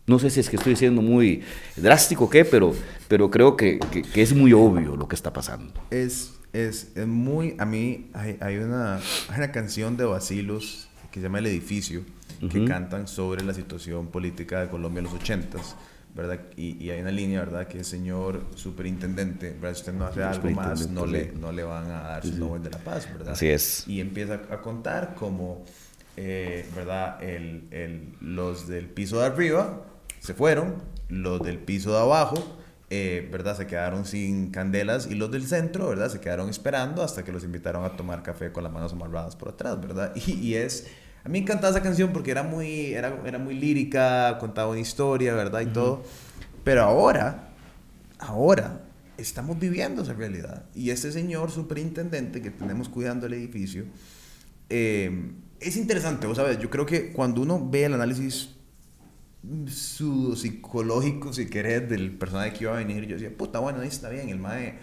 [0.08, 1.44] No sé si es que estoy siendo muy
[1.78, 2.74] drástico o qué, pero,
[3.08, 5.74] pero creo que, que, es muy obvio lo que está pasando.
[5.92, 11.20] Es, es, es muy, a mí hay, hay, una, hay una canción de Basilos que
[11.20, 12.02] se llama El Edificio,
[12.50, 15.76] que cantan sobre la situación política de Colombia en los ochentas
[16.14, 16.40] ¿verdad?
[16.58, 17.68] Y, hay una línea, ¿verdad?
[17.68, 19.74] Que el señor superintendente, ¿verdad?
[19.76, 22.64] Si usted no hace algo más, no le, no le van a dar su Nobel
[22.64, 23.34] de la Paz, ¿verdad?
[23.34, 23.88] Así es.
[23.88, 25.64] Y empieza a contar como,
[26.18, 27.22] eh, ¿verdad?
[27.24, 29.86] El, el, los del piso de arriba
[30.20, 30.76] se fueron,
[31.08, 32.58] los del piso de abajo,
[32.90, 33.56] eh, ¿verdad?
[33.56, 36.10] Se quedaron sin candelas y los del centro, ¿verdad?
[36.10, 39.50] Se quedaron esperando hasta que los invitaron a tomar café con las manos amarradas por
[39.50, 40.14] atrás, ¿verdad?
[40.28, 40.88] Y, y es
[41.24, 44.80] a mí me encantaba esa canción porque era muy, era, era muy lírica, contaba una
[44.80, 45.62] historia, ¿verdad?
[45.62, 46.04] Y todo.
[46.64, 47.50] Pero ahora,
[48.20, 48.82] ahora,
[49.18, 50.66] estamos viviendo esa realidad.
[50.74, 53.86] Y este señor superintendente que tenemos cuidando el edificio,
[54.70, 58.56] eh, es interesante, vos sabes, yo creo que cuando uno ve el análisis
[59.68, 64.10] psicológico, si querés, del personaje que iba a venir, yo decía, puta, bueno, ahí está
[64.10, 64.80] bien, el mae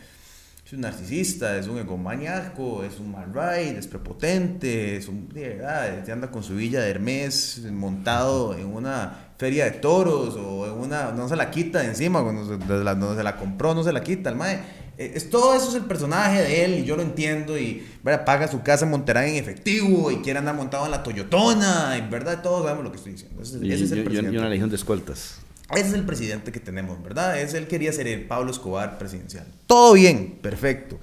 [0.68, 5.48] es un narcisista, es un egomaniaco, es un mal ride, es prepotente, es un, de
[5.48, 10.72] verdad, anda con su villa de Hermes montado en una feria de toros o en
[10.72, 13.94] una, no se la quita de encima, cuando se, la, se la compró no se
[13.94, 14.60] la quita, el mae.
[14.98, 18.26] E, es, todo eso es el personaje de él y yo lo entiendo y ¿verdad?
[18.26, 22.10] paga su casa en Monterrey en efectivo y quiere andar montado en la Toyotona y
[22.10, 23.40] verdad todos sabemos lo que estoy diciendo.
[23.40, 24.34] Ese, es el presidente.
[24.34, 25.38] Y una legión de escoltas.
[25.70, 27.40] Ese es el presidente que tenemos, ¿verdad?
[27.40, 29.46] Es él quería ser el Pablo Escobar presidencial.
[29.66, 30.98] Todo bien, perfecto.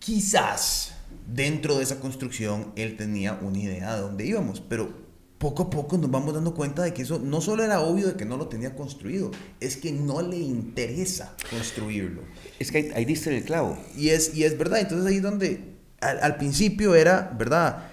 [0.00, 0.94] Quizás
[1.26, 4.92] dentro de esa construcción él tenía una idea de dónde íbamos, pero
[5.38, 8.14] poco a poco nos vamos dando cuenta de que eso no solo era obvio de
[8.16, 12.22] que no lo tenía construido, es que no le interesa construirlo.
[12.58, 13.78] Es que ahí, diste el clavo.
[13.96, 17.87] Y es, y es verdad, entonces ahí donde al, al principio era, ¿verdad?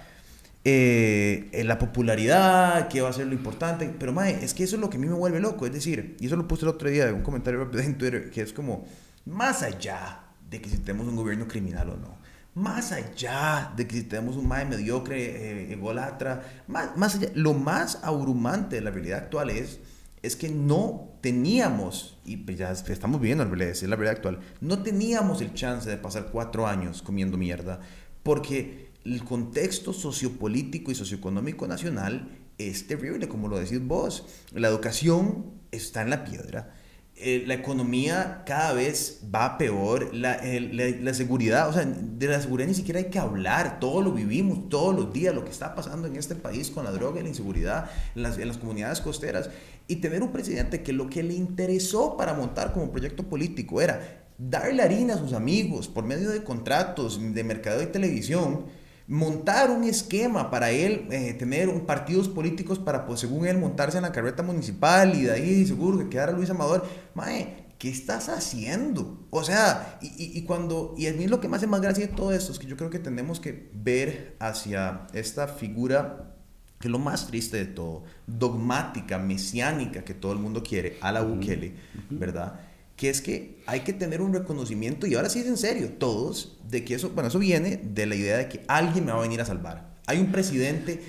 [0.68, 3.88] Eh, la popularidad, qué va a ser lo importante.
[3.96, 5.64] Pero, mae, es que eso es lo que a mí me vuelve loco.
[5.64, 8.40] Es decir, y eso lo puse el otro día en un comentario en Twitter, que
[8.42, 8.84] es como,
[9.26, 12.16] más allá de que si tenemos un gobierno criminal o no,
[12.56, 17.54] más allá de que si tenemos un mae mediocre, eh, egolatra, más, más allá, lo
[17.54, 19.78] más abrumante de la realidad actual es,
[20.22, 24.40] es que no teníamos, y pues ya estamos viviendo la realidad, es la realidad actual,
[24.60, 27.78] no teníamos el chance de pasar cuatro años comiendo mierda,
[28.24, 34.26] porque el contexto sociopolítico y socioeconómico nacional es terrible, como lo decís vos.
[34.52, 36.74] La educación está en la piedra.
[37.18, 42.68] Eh, la economía cada vez va peor, la, la, seguridad, o sea, de la seguridad
[42.68, 46.08] ni siquiera hay que hablar, todo lo vivimos todos los días, lo que está pasando
[46.08, 49.48] en este país con la droga y la inseguridad en las, en las comunidades costeras.
[49.88, 54.26] Y tener un presidente que lo que le interesó para montar como proyecto político era
[54.36, 58.66] darle harina a sus amigos por medio de contratos de mercado y televisión,
[59.08, 63.98] montar un esquema para él, eh, tener un, partidos políticos para, pues, según él, montarse
[63.98, 66.84] en la carreta municipal y de ahí seguro que quedara Luis Amador.
[67.14, 69.26] Mae, ¿qué estás haciendo?
[69.30, 72.12] O sea, y, y, cuando, y a mí lo que me hace más gracia de
[72.12, 76.32] todo esto es que yo creo que tenemos que ver hacia esta figura
[76.78, 81.10] que es lo más triste de todo, dogmática, mesiánica que todo el mundo quiere, a
[81.10, 81.74] la Bukele,
[82.10, 82.60] ¿verdad?
[82.96, 86.58] Que es que hay que tener un reconocimiento, y ahora sí es en serio, todos,
[86.68, 89.22] de que eso, bueno, eso viene de la idea de que alguien me va a
[89.22, 89.96] venir a salvar.
[90.06, 91.02] Hay un presidente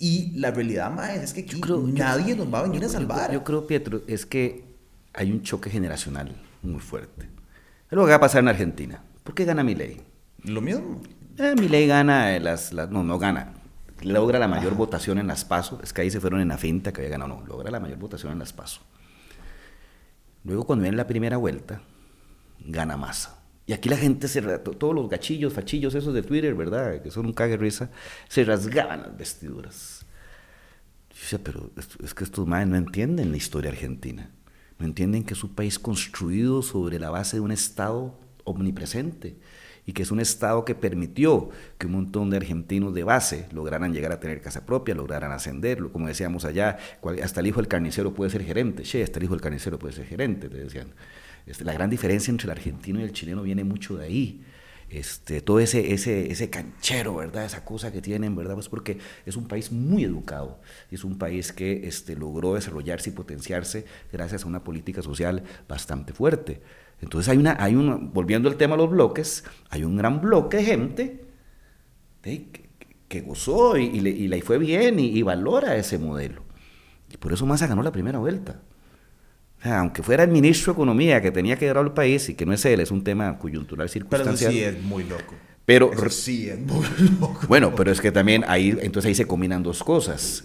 [0.00, 1.60] Y la realidad, más es que aquí
[1.92, 3.32] nadie nos va a venir a salvar.
[3.32, 4.64] Yo, creo, Pietro, es que
[5.12, 7.28] hay un choque generacional muy fuerte.
[7.90, 9.02] Es lo que va a pasar en Argentina.
[9.24, 10.00] ¿Por qué gana Milei?
[10.44, 11.02] Lo mismo.
[11.36, 13.54] Eh, Milei gana, las, no, no gana.
[14.02, 15.80] Logra la mayor votación en las PASO.
[15.82, 17.40] Es que ahí se fueron en la finta que había ganado.
[17.40, 18.82] No, logra la mayor votación en las PASO.
[20.44, 21.82] Luego, cuando viene la primera vuelta,
[22.60, 23.38] gana Massa.
[23.66, 27.02] Y aquí la gente se todos los gachillos, fachillos esos de Twitter, ¿verdad?
[27.02, 27.90] Que son un cague risa,
[28.28, 30.06] se rasgaban las vestiduras.
[31.10, 34.30] Yo decía, pero es, que estos madres no entienden la historia argentina.
[34.78, 39.36] No entienden que es un país construido sobre la base de un Estado omnipresente
[39.88, 41.48] y que es un Estado que permitió
[41.78, 45.90] que un montón de argentinos de base lograran llegar a tener casa propia, lograran ascenderlo,
[45.90, 46.76] como decíamos allá,
[47.22, 49.94] hasta el hijo del carnicero puede ser gerente, che, hasta el hijo del carnicero puede
[49.94, 50.88] ser gerente, te decían.
[51.46, 54.44] Este, la gran diferencia entre el argentino y el chileno viene mucho de ahí.
[54.90, 57.46] Este, todo ese, ese, ese canchero, ¿verdad?
[57.46, 58.52] Esa cosa que tienen, ¿verdad?
[58.56, 63.14] Pues porque es un país muy educado, es un país que este, logró desarrollarse y
[63.14, 66.60] potenciarse gracias a una política social bastante fuerte.
[67.00, 70.58] Entonces hay una, hay un, volviendo al tema de los bloques, hay un gran bloque
[70.58, 71.24] de gente
[73.08, 76.42] que, gozó y, le, fue bien y, y valora ese modelo.
[77.12, 78.60] Y por eso Massa ganó la primera vuelta
[79.62, 82.52] aunque fuera el ministro de Economía que tenía que llevar al país y que no
[82.52, 84.52] es él, es un tema coyuntural circunstancial.
[84.52, 85.34] Pero sí es muy loco.
[85.64, 86.86] Pero sí es muy
[87.20, 87.40] loco.
[87.48, 90.44] Bueno, pero es que también ahí, entonces ahí se combinan dos cosas.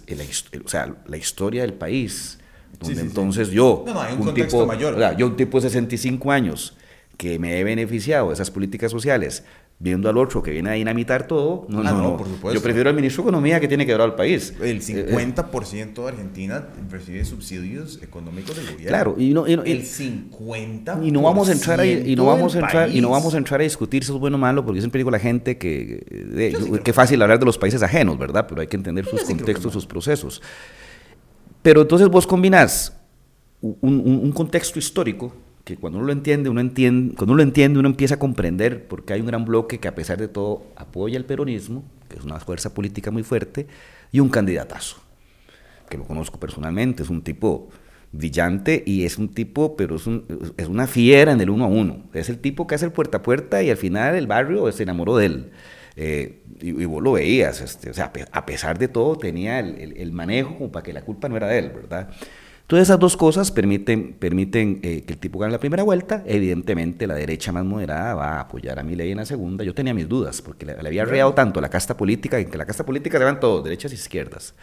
[0.64, 2.38] o sea, la historia del país,
[2.78, 5.16] donde entonces yo, no, no, hay un, un tipo, mayor.
[5.16, 6.76] yo un tipo de 65 años
[7.16, 9.44] que me he beneficiado de esas políticas sociales,
[9.78, 12.54] viendo al otro que viene a dinamitar todo, no, ah, no, no, por supuesto.
[12.54, 14.54] Yo prefiero al ministro de Economía que tiene que dar al país.
[14.60, 18.88] El 50% de Argentina recibe subsidios económicos del gobierno.
[18.88, 21.06] Claro, y no, el 50%.
[21.06, 23.38] Y no vamos a entrar a, y no vamos a entrar y no vamos a
[23.38, 25.58] entrar a discutir si es bueno o malo, porque yo siempre digo a la gente
[25.58, 26.04] que
[26.82, 28.46] que fácil hablar de los países ajenos, ¿verdad?
[28.48, 30.40] Pero hay que entender sus contextos, sus procesos.
[31.64, 32.94] Pero entonces vos combinás
[33.62, 35.32] un, contexto histórico
[35.64, 38.86] que cuando uno lo entiende, uno entiende, cuando uno lo entiende, uno empieza a comprender
[38.86, 42.24] porque hay un gran bloque que a pesar de todo apoya el peronismo, que es
[42.24, 43.66] una fuerza política muy fuerte,
[44.12, 44.98] y un candidatazo,
[45.88, 47.70] que lo conozco personalmente, es un tipo
[48.12, 50.02] brillante y es un tipo, pero es,
[50.58, 52.02] es una fiera en el uno a uno.
[52.12, 54.82] Es el tipo que hace el puerta a puerta y al final el barrio se
[54.82, 55.50] enamoró de él.
[55.96, 60.12] Eh, y, vos lo veías, este, o sea, a pesar de todo tenía el, el
[60.12, 62.10] manejo como para que la culpa no era de él, ¿verdad?
[62.66, 66.22] Todas esas dos cosas permiten, permiten eh, que el tipo gane la primera vuelta.
[66.24, 69.64] Evidentemente, la derecha más moderada va a apoyar a mi ley en la segunda.
[69.64, 72.64] Yo tenía mis dudas, porque le, había reado tanto la casta política, en que la
[72.64, 74.54] casta política se van todos, derechas y izquierdas.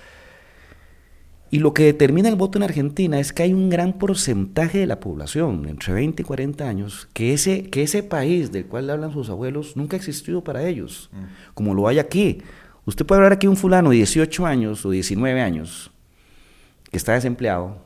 [1.53, 4.87] Y lo que determina el voto en Argentina es que hay un gran porcentaje de
[4.87, 9.11] la población, entre 20 y 40 años, que ese, que ese país del cual hablan
[9.11, 11.53] sus abuelos nunca ha existido para ellos, mm.
[11.53, 12.41] como lo hay aquí.
[12.85, 15.91] Usted puede hablar aquí de un fulano de 18 años o 19 años
[16.89, 17.83] que está desempleado,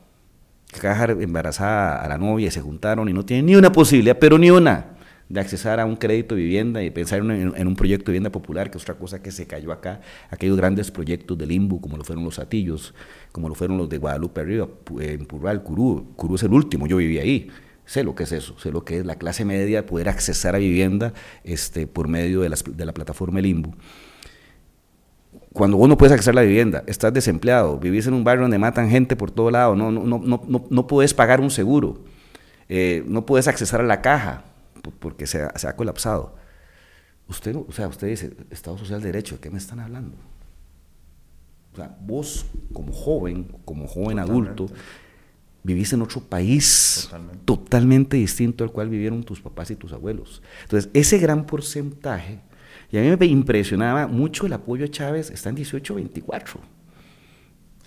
[0.72, 4.16] que dejar embarazada a la novia y se juntaron y no tienen ni una posibilidad,
[4.16, 4.95] pero ni una,
[5.28, 8.70] de accesar a un crédito de vivienda y pensar en, un proyecto de vivienda popular,
[8.70, 12.04] que es otra cosa que se cayó acá, aquellos grandes proyectos de limbo, como lo
[12.04, 12.94] fueron los Atillos,
[13.32, 14.68] como lo fueron los de Guadalupe Arriba,
[15.00, 17.48] en Purral, Curú, Curú es el último, yo viví ahí,
[17.84, 20.58] sé lo que es eso, sé lo que es la clase media poder accesar a
[20.58, 21.12] vivienda
[21.42, 23.74] este, por medio de, de la plataforma Limbo.
[25.52, 28.58] Cuando vos no puedes acceder a la vivienda, estás desempleado, vivís en un barrio donde
[28.58, 32.04] matan gente por todo lado, no, no, no, no, no puedes pagar un seguro,
[32.68, 34.44] eh, no puedes acceder a la caja
[34.90, 36.36] porque se ha, se ha, colapsado.
[37.28, 40.16] Usted, o sea, usted dice, Estado Social de Derecho, ¿de qué me están hablando?
[41.72, 44.68] O sea, vos como joven, como joven adulto,
[45.62, 47.44] vivís en otro país totalmente.
[47.44, 50.42] totalmente distinto al cual vivieron tus papás y tus abuelos.
[50.62, 52.40] Entonces, ese gran porcentaje
[52.90, 56.58] y a mí me impresionaba mucho el apoyo a Chávez, está en 18-24.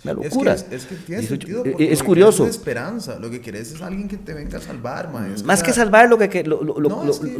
[0.04, 0.54] Una locura.
[0.54, 2.44] Es que, es, que tiene sentido es curioso.
[2.44, 3.18] Es esperanza.
[3.18, 5.46] Lo que quieres es alguien que te venga a salvar, maestro.
[5.46, 6.60] Más que salvar, lo que, lo,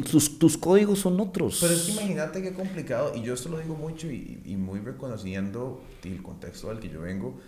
[0.02, 1.58] tus, códigos son otros.
[1.60, 3.12] Pero es que imagínate qué complicado.
[3.14, 7.00] Y yo esto lo digo mucho y, y muy reconociendo el contexto al que yo
[7.00, 7.40] vengo.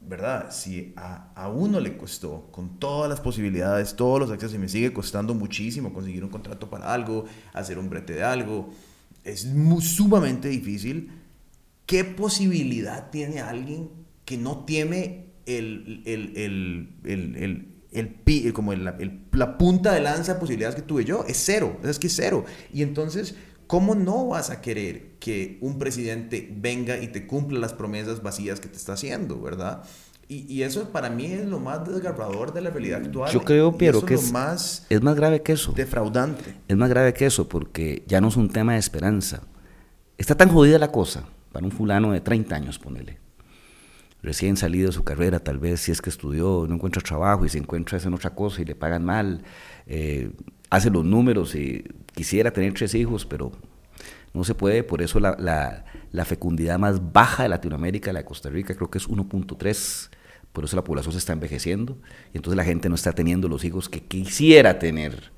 [0.00, 0.52] ¿Verdad?
[0.52, 4.68] Si a, a, uno le costó, con todas las posibilidades, todos los accesos, y me
[4.68, 8.70] sigue costando muchísimo conseguir un contrato para algo, hacer un brete de algo,
[9.24, 9.48] es
[9.80, 11.10] sumamente difícil.
[11.84, 13.90] ¿Qué posibilidad tiene alguien
[14.28, 20.76] que no tiene el, el, el, el, el como la punta de lanza de posibilidades
[20.76, 21.24] que tuve yo?
[21.26, 22.44] Es cero, es que es cero.
[22.70, 23.36] Y entonces,
[23.66, 28.60] ¿cómo no vas a querer que un presidente venga y te cumpla las promesas vacías
[28.60, 29.82] que te está haciendo, verdad?
[30.28, 33.32] Y, eso para mí es lo más desgarrador de la realidad actual.
[33.32, 35.72] Yo creo, Piero, que es, más es más grave que eso.
[35.72, 36.54] Defraudante.
[36.68, 39.40] Es más grave que eso porque ya no es un tema de esperanza.
[40.18, 43.20] Está tan jodida la cosa para un fulano de 30 años, ponele,
[44.22, 47.48] recién salido de su carrera, tal vez si es que estudió, no encuentra trabajo y
[47.48, 49.42] se encuentra en otra cosa y le pagan mal,
[49.86, 50.30] eh,
[50.70, 53.52] hace los números y quisiera tener tres hijos, pero
[54.34, 58.24] no se puede, por eso la, la, la fecundidad más baja de Latinoamérica, la de
[58.24, 60.10] Costa Rica, creo que es 1.3,
[60.52, 61.98] por eso la población se está envejeciendo
[62.32, 65.32] y entonces la gente no está teniendo los hijos que quisiera tener.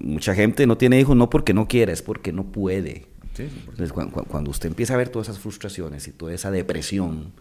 [0.00, 3.08] mucha gente no tiene hijos no porque no quiera, es porque no puede.
[3.38, 7.32] entonces, cuando, usted empieza a ver todas esas frustraciones y toda esa depresión,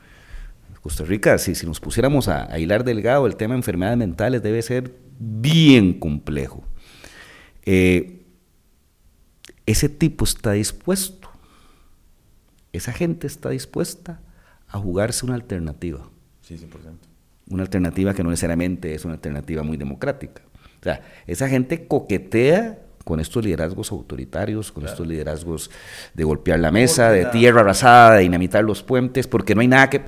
[0.81, 4.41] Costa Rica, si, si nos pusiéramos a, a hilar delgado, el tema de enfermedades mentales
[4.41, 6.63] debe ser bien complejo.
[7.63, 8.25] Eh,
[9.65, 11.29] ese tipo está dispuesto,
[12.73, 14.21] esa gente está dispuesta
[14.67, 16.09] a jugarse una alternativa.
[16.41, 16.67] Sí, 100%.
[17.49, 20.41] Una alternativa que no necesariamente es una alternativa muy democrática.
[20.79, 25.69] O sea, esa gente coquetea con estos liderazgos autoritarios, con estos liderazgos
[26.13, 29.89] de golpear la mesa, de tierra arrasada, de dinamitar los puentes, porque no hay nada
[29.89, 30.01] que...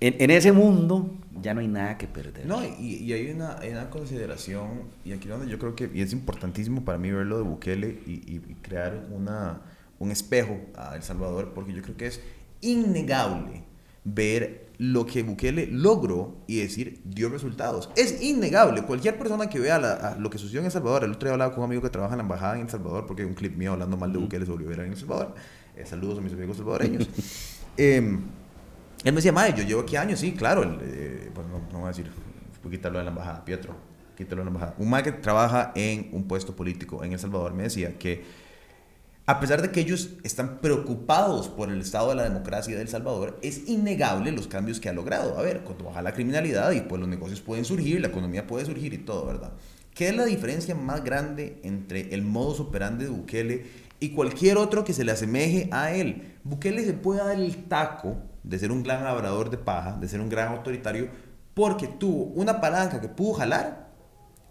[0.00, 1.10] En, ese mundo
[1.42, 2.46] ya no hay nada que perder.
[2.46, 6.84] No, y, hay, una, una, consideración, y aquí donde yo creo que y es importantísimo
[6.84, 9.60] para mí verlo de Bukele y, y crear una,
[9.98, 12.20] un espejo a El Salvador, porque yo creo que es
[12.62, 13.64] innegable
[14.04, 17.90] ver lo que Bukele logró y decir dio resultados.
[17.96, 18.82] Es innegable.
[18.82, 21.62] Cualquier persona que vea lo que sucedió en El Salvador, el otro día hablaba con
[21.62, 23.72] un amigo que trabaja en la embajada en El Salvador, porque hay un clip mío
[23.72, 25.34] hablando mal de Bukele sobre ver en El Salvador.
[25.76, 27.08] Eh, saludos a mis amigos salvadoreños.
[27.76, 28.20] Em,
[29.04, 30.78] él me decía, Mae, yo llevo aquí años, sí, claro.
[30.82, 32.10] Eh, pues no, no, voy a decir,
[32.62, 33.74] voy a quitarlo de la embajada, Pietro,
[34.16, 34.74] quítalo de la embajada.
[34.78, 38.24] Un Mae que trabaja en un puesto político en El Salvador me decía que
[39.30, 42.88] a pesar de que ellos están preocupados por el estado de la democracia de El
[42.88, 45.38] Salvador, es innegable los cambios que ha logrado.
[45.38, 48.66] A ver, cuando baja la criminalidad y pues los negocios pueden surgir, la economía puede
[48.66, 49.52] surgir y todo, ¿verdad?
[49.94, 53.66] ¿Qué es la diferencia más grande entre el modus operandi de Bukele
[54.00, 56.34] y cualquier otro que se le asemeje a él?
[56.42, 60.20] Bukele se puede dar el taco de ser un gran labrador de paja, de ser
[60.20, 61.08] un gran autoritario,
[61.54, 63.90] porque tuvo una palanca que pudo jalar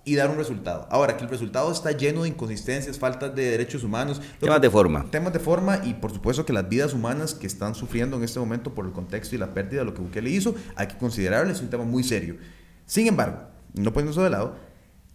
[0.06, 0.88] y dar un resultado.
[0.90, 4.22] Ahora, que el resultado está lleno de inconsistencias, faltas de derechos humanos.
[4.40, 5.06] Temas de forma.
[5.12, 8.40] Temas de forma y por supuesto que las vidas humanas que están sufriendo en este
[8.40, 11.52] momento por el contexto y la pérdida de lo que Bukele hizo, hay que considerarlo,
[11.52, 12.38] es un tema muy serio.
[12.86, 13.40] Sin embargo,
[13.74, 14.56] no poniendo eso de lado,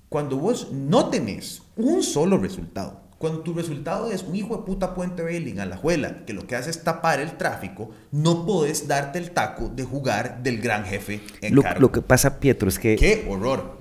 [0.08, 4.92] cuando vos no tenés un solo resultado, cuando tu resultado es un hijo de puta
[4.92, 8.86] puente Bailing a la juela, que lo que hace es tapar el tráfico, no podés
[8.86, 12.78] darte el taco de jugar del gran jefe en lo, Lo que pasa, Pietro, es
[12.78, 12.96] que...
[12.96, 13.80] ¡Qué horror!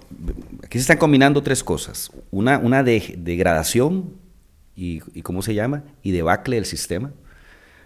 [0.64, 2.10] Aquí se están combinando tres cosas.
[2.32, 4.14] Una, una de, degradación
[4.78, 5.84] y, y, ¿cómo se llama?
[6.04, 7.12] Y debacle del sistema.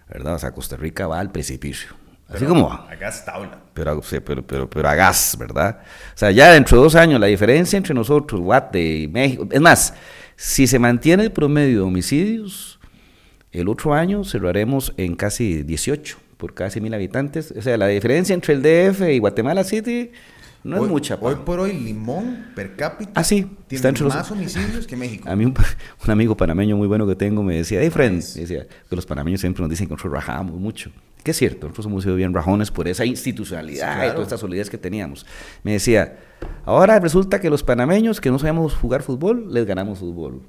[0.07, 0.35] ¿Verdad?
[0.35, 1.89] O sea, Costa Rica va al precipicio.
[2.29, 3.57] Así como A gas tabla.
[3.73, 5.79] Pero, pero, pero, pero, a gas, ¿verdad?
[6.13, 9.47] O sea, ya dentro de dos años, la diferencia entre nosotros, Guate y México.
[9.49, 9.95] Es más,
[10.37, 12.79] si se mantiene el promedio de homicidios,
[13.51, 17.51] el otro año cerraremos en casi 18 por casi mil habitantes.
[17.57, 20.11] O sea, la diferencia entre el DF y Guatemala City
[20.63, 21.17] no es mucha.
[21.19, 25.27] Hoy por hoy, Limón per cápita ah, sí, tiene más homicidios que México.
[25.27, 25.55] A mí un,
[26.07, 29.61] amigo panameño muy bueno que tengo me decía, hey friend, decía que los panameños siempre
[29.61, 30.91] nos dicen que nosotros rajamos mucho.
[31.27, 34.69] Que es cierto, nosotros hemos sido bien rajones por esa institucionalidad y toda esta solidez
[34.69, 35.25] que teníamos.
[35.61, 36.19] Me decía,
[36.63, 40.39] ahora resulta que los panameños que no sabemos jugar fútbol, les ganamos fútbol.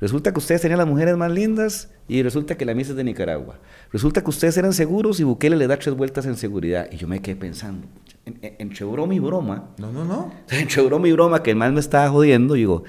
[0.00, 3.04] Resulta que ustedes tenían las mujeres más lindas y resulta que la misa es de
[3.04, 3.58] Nicaragua.
[3.92, 6.88] Resulta que ustedes eran seguros y Bukele le da tres vueltas en seguridad.
[6.90, 7.86] Y yo me quedé pensando,
[8.24, 9.68] entre broma y broma.
[9.76, 10.32] No, no, no.
[10.48, 12.84] Entre broma y broma, que el mal me estaba jodiendo, digo,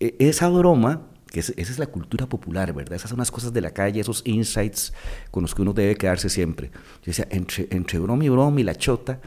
[0.00, 2.94] e, esa broma, que esa es la cultura popular, ¿verdad?
[2.94, 4.92] Esas son las cosas de la calle, esos insights
[5.30, 6.70] con los que uno debe quedarse siempre.
[7.02, 9.20] Yo decía, entre, entre broma y broma y la chota,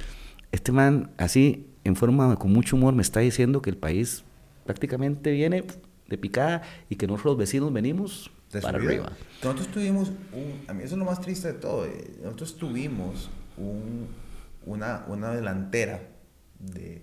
[0.52, 4.24] este man, así, en forma, con mucho humor, me está diciendo que el país
[4.66, 5.64] prácticamente viene
[6.08, 9.12] de picada y que nosotros los vecinos venimos para arriba.
[9.44, 13.30] Nosotros tuvimos, un, a mí eso es lo más triste de todo, eh, nosotros tuvimos
[13.58, 14.08] un
[14.66, 16.02] una, una delantera
[16.60, 17.02] de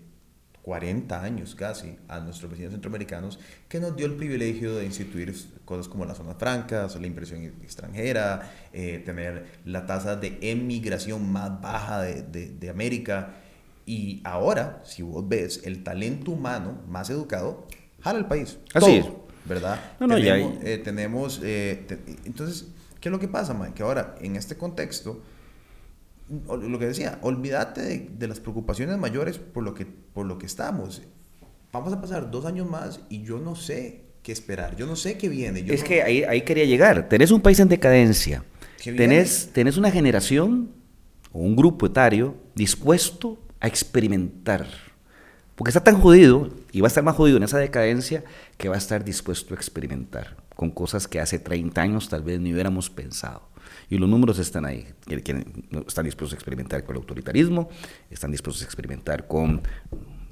[0.68, 3.38] 40 años casi a nuestros vecinos centroamericanos
[3.70, 8.52] que nos dio el privilegio de instituir cosas como las zonas francas, la inversión extranjera,
[8.74, 13.36] eh, tener la tasa de emigración más baja de, de, América.
[13.86, 17.66] Y ahora, si vos ves el talento humano más educado,
[18.02, 18.58] jala el país.
[18.74, 19.06] Así es.
[19.46, 19.80] ¿Verdad?
[19.98, 21.86] No, no, tenemos, ya eh, tenemos eh,
[22.26, 22.66] entonces,
[23.00, 23.72] ¿qué es lo que pasa, Mike?
[23.72, 25.22] Que ahora, en este contexto,
[26.28, 31.02] lo que decía, olvídate de, las preocupaciones mayores por lo, que, por lo que estamos.
[31.72, 35.16] Vamos a pasar dos años más y yo no sé qué esperar, yo no sé
[35.16, 35.64] qué viene.
[35.68, 37.08] es que ahí, ahí, quería llegar.
[37.08, 38.44] Tenés un país en decadencia,
[38.82, 40.70] tenés, tenés una generación
[41.32, 44.66] o un grupo etario dispuesto a experimentar.
[45.54, 48.22] Porque está tan jodido y va a estar más jodido en esa decadencia
[48.56, 52.40] que va a estar dispuesto a experimentar con cosas que hace 30 años tal vez
[52.40, 53.42] ni hubiéramos pensado.
[53.90, 54.86] Y los números están ahí.
[55.86, 57.70] Están dispuestos a experimentar con el autoritarismo,
[58.10, 59.62] están dispuestos a experimentar con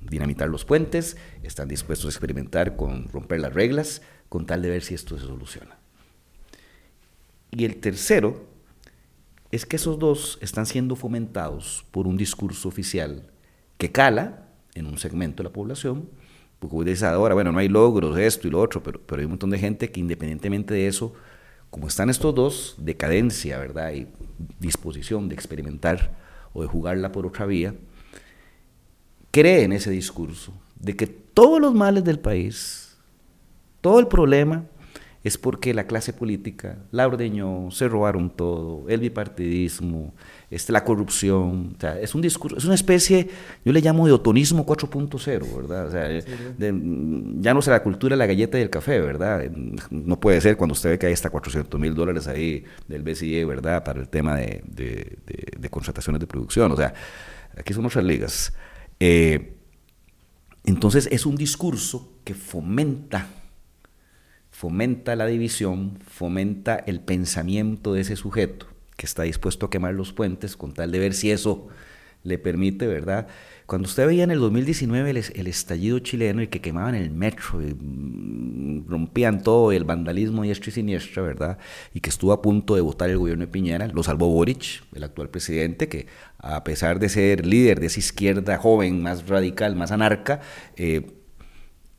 [0.02, 4.82] dinamitar los puentes, están dispuestos a experimentar con romper las reglas, con tal de ver
[4.82, 5.78] si esto se soluciona.
[7.50, 8.46] Y el tercero
[9.50, 13.30] es que esos dos están siendo fomentados por un discurso oficial
[13.78, 16.10] que cala en un segmento de la población,
[16.58, 19.32] porque dice ahora, bueno, no hay logros, esto y lo otro, pero, pero hay un
[19.32, 21.14] montón de gente que independientemente de eso,
[21.70, 23.92] como están estos dos, decadencia, ¿verdad?
[23.92, 24.06] Y
[24.60, 26.16] disposición de experimentar
[26.52, 27.74] o de jugarla por otra vía,
[29.30, 32.96] cree en ese discurso de que todos los males del país,
[33.80, 34.64] todo el problema,
[35.26, 40.14] es porque la clase política la ordeñó, se robaron todo, el bipartidismo,
[40.52, 41.74] este, la corrupción.
[41.76, 43.28] O sea, es un discurso, es una especie,
[43.64, 45.86] yo le llamo de otonismo 4.0, ¿verdad?
[45.88, 46.08] O sea,
[47.40, 49.50] ya no será la cultura la galleta y el café, ¿verdad?
[49.90, 53.44] No puede ser cuando usted ve que hay hasta 400 mil dólares ahí del BCE,
[53.46, 53.82] ¿verdad?
[53.82, 55.18] Para el tema de, de,
[55.58, 56.70] de, contrataciones de producción.
[56.70, 56.94] O sea,
[57.58, 58.52] aquí son otras ligas.
[59.00, 59.56] Eh,
[60.62, 63.26] entonces es un discurso que fomenta
[64.56, 70.14] fomenta la división, fomenta el pensamiento de ese sujeto que está dispuesto a quemar los
[70.14, 71.68] puentes con tal de ver si eso
[72.22, 73.26] le permite, ¿verdad?
[73.66, 77.74] Cuando usted veía en el 2019 el, estallido chileno y que quemaban el metro, y
[77.78, 81.58] mm, rompían todo, el vandalismo y y siniestra, ¿verdad?
[81.92, 85.04] Y que estuvo a punto de votar el gobierno de Piñera, lo salvó Boric, el
[85.04, 86.06] actual presidente, que
[86.38, 90.40] a pesar de ser líder de esa izquierda joven, más radical, más anarca,
[90.76, 91.15] eh,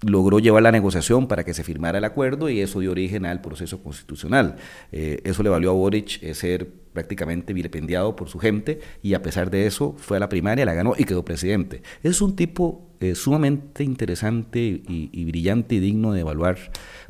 [0.02, 3.42] logró llevar la negociación para que se firmara el acuerdo y eso dio origen al
[3.42, 4.58] proceso constitucional.
[4.92, 9.22] Eh, eso le valió a Boric eh, ser prácticamente vilipendiado por su gente y a
[9.22, 11.82] pesar de eso fue a la primaria, la ganó y quedó presidente.
[12.04, 16.58] Es un tipo eh, sumamente interesante y, brillante y digno de evaluar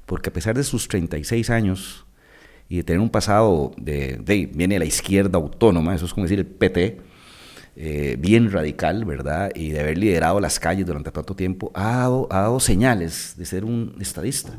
[0.05, 2.05] porque a pesar de sus 36 años
[2.69, 6.39] y de tener un pasado de, de viene la izquierda autónoma, eso es como decir
[6.39, 6.99] el PT,
[7.79, 9.51] eh, bien radical, ¿verdad?
[9.53, 13.95] Y de haber liderado las calles durante tanto tiempo, ha dado, señales de ser un
[13.99, 14.51] estadista,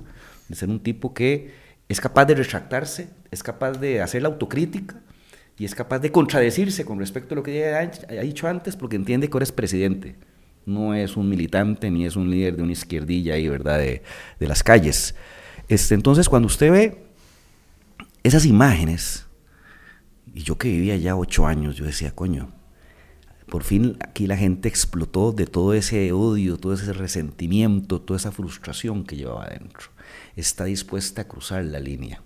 [0.49, 1.51] de ser un tipo que
[1.89, 5.01] es capaz de retractarse, es capaz de hacer la autocrítica
[5.59, 8.95] y es capaz de contradecirse con respecto a lo que ya ha dicho antes porque
[8.95, 10.15] entiende que ahora es presidente.
[10.65, 13.79] No es un militante ni es un líder de una izquierdilla ahí, ¿verdad?
[13.79, 14.03] De,
[14.39, 15.17] de las calles.
[15.69, 17.05] Este, entonces, cuando usted ve
[18.23, 19.27] esas imágenes,
[20.33, 22.53] y yo que vivía ya ocho años, yo decía, coño,
[23.49, 28.33] por fin aquí la gente explotó de todo ese odio, todo ese resentimiento, toda esa
[28.33, 29.89] frustración que llevaba adentro.
[30.37, 32.23] Está dispuesta a cruzar la línea.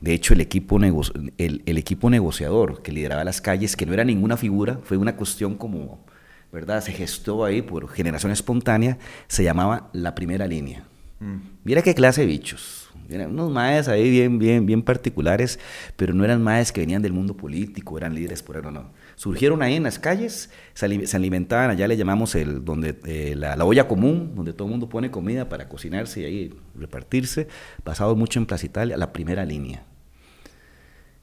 [0.00, 4.36] De hecho, el equipo, el, equipo negociador que lideraba las calles, que no era ninguna
[4.36, 6.04] figura, fue una cuestión como,
[6.52, 6.82] ¿verdad?
[6.82, 8.98] Se gestó ahí por generación espontánea,
[9.28, 10.84] se llamaba la primera línea.
[11.18, 11.36] Mm.
[11.64, 12.89] Mira qué clase de bichos.
[13.10, 15.58] Eran unos maes ahí bien, bien, bien particulares,
[15.96, 18.90] pero no eran maes que venían del mundo político, eran líderes por no, no
[19.20, 23.86] surgieron ahí en las calles, se, alimentaban, allá le llamamos el, donde, eh, la, olla
[23.86, 27.46] común, donde todo el mundo pone comida para cocinarse y ahí repartirse,
[27.84, 29.84] basado mucho en Plaza Italia, la primera línea.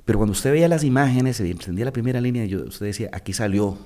[0.05, 3.33] Pero cuando usted veía las imágenes, se encendía la primera línea, yo, usted decía, aquí
[3.33, 3.79] salió,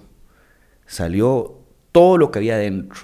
[0.86, 1.62] salió
[1.93, 3.04] todo lo que había dentro.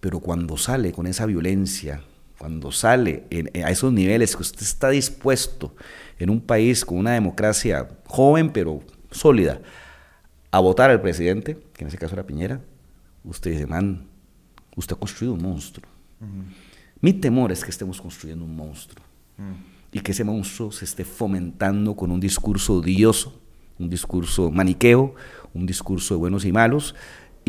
[0.00, 2.04] Pero cuando sale con esa violencia,
[2.38, 3.24] cuando sale
[3.64, 5.74] a esos niveles que usted está dispuesto
[6.18, 9.60] en un país con una democracia joven pero sólida
[10.50, 12.60] a votar al presidente, que en ese caso era Piñera,
[13.24, 14.06] usted dice, man,
[14.76, 15.86] usted ha construido un monstruo.
[17.00, 19.04] Mi temor es que estemos construyendo un monstruo
[19.92, 23.40] y que ese monstruo se esté fomentando con un discurso odioso,
[23.78, 25.14] un discurso maniqueo,
[25.54, 26.94] un discurso de buenos y malos,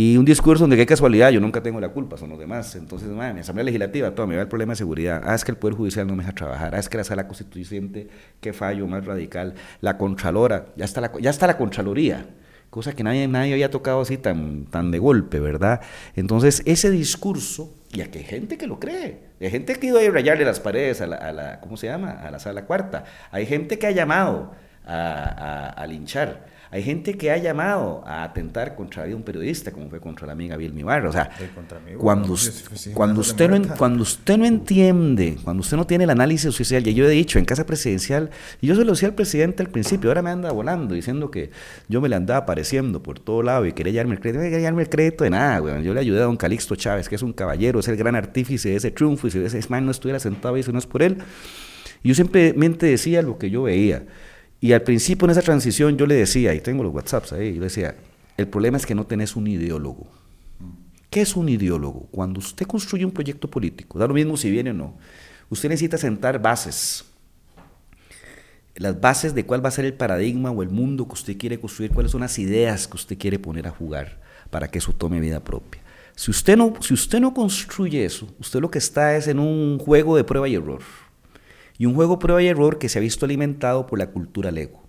[0.02, 2.74] y un discurso donde qué casualidad, yo nunca tengo la culpa, son los demás.
[2.78, 5.22] Entonces, mi Asamblea Legislativa, todo me va el problema de seguridad.
[5.26, 6.74] Ah, es que el Poder Judicial no me deja trabajar.
[6.74, 8.08] Ah, es que la Sala Constituyente,
[8.40, 9.56] qué fallo más radical.
[9.82, 12.28] La Contralora, ya está la, ya está la Contraloría,
[12.70, 15.82] cosa que nadie, nadie había tocado así tan, tan de golpe, ¿verdad?
[16.16, 19.20] Entonces, ese discurso, y aquí hay gente que lo cree.
[19.42, 21.88] Hay gente que ha ido a rayarle las paredes a la, a la, ¿cómo se
[21.88, 22.12] llama?
[22.12, 23.04] A la Sala Cuarta.
[23.32, 24.54] Hay gente que ha llamado
[24.86, 26.46] a, a linchar.
[26.72, 30.56] Hay gente que ha llamado a atentar contra un periodista, como fue contra la amiga
[30.56, 31.10] Vilmi Barra.
[31.10, 31.32] O sea,
[31.98, 32.36] cuando,
[32.94, 36.94] cuando, usted no, cuando usted no entiende, cuando usted no tiene el análisis oficial, y
[36.94, 38.30] yo he dicho en casa presidencial,
[38.62, 41.50] y yo se lo decía al presidente al principio, ahora me anda volando diciendo que
[41.88, 44.38] yo me le andaba apareciendo por todo lado y quería llevarme el crédito.
[44.38, 45.84] No quería llevarme el crédito de nada, güey.
[45.84, 48.70] Yo le ayudé a don Calixto Chávez, que es un caballero, es el gran artífice
[48.70, 51.02] de ese triunfo, y si ese man no estuviera sentado ahí, si no es por
[51.02, 51.18] él.
[52.04, 54.04] Y yo simplemente decía lo que yo veía.
[54.62, 57.60] Y al principio en esa transición yo le decía, y tengo los WhatsApps ahí, yo
[57.60, 57.96] le decía,
[58.38, 60.08] el problema es que no tenés un ideólogo.
[61.10, 62.08] ¿Qué es un ideólogo?
[62.12, 64.98] Cuando usted construye un proyecto político, da lo mismo si viene o no,
[65.50, 67.06] usted necesita sentar bases.
[68.76, 71.60] las bases de cuál va a ser el paradigma o el mundo que usted quiere
[71.60, 75.20] construir, cuáles son las ideas que usted quiere poner a jugar para que eso tome
[75.20, 75.82] vida propia.
[76.16, 79.80] Si usted no, si usted no construye eso, usted lo que está es en un
[79.80, 80.82] juego de prueba y error.
[81.80, 84.84] Y un juego prueba y error que se ha visto alimentado por la cultura Lego.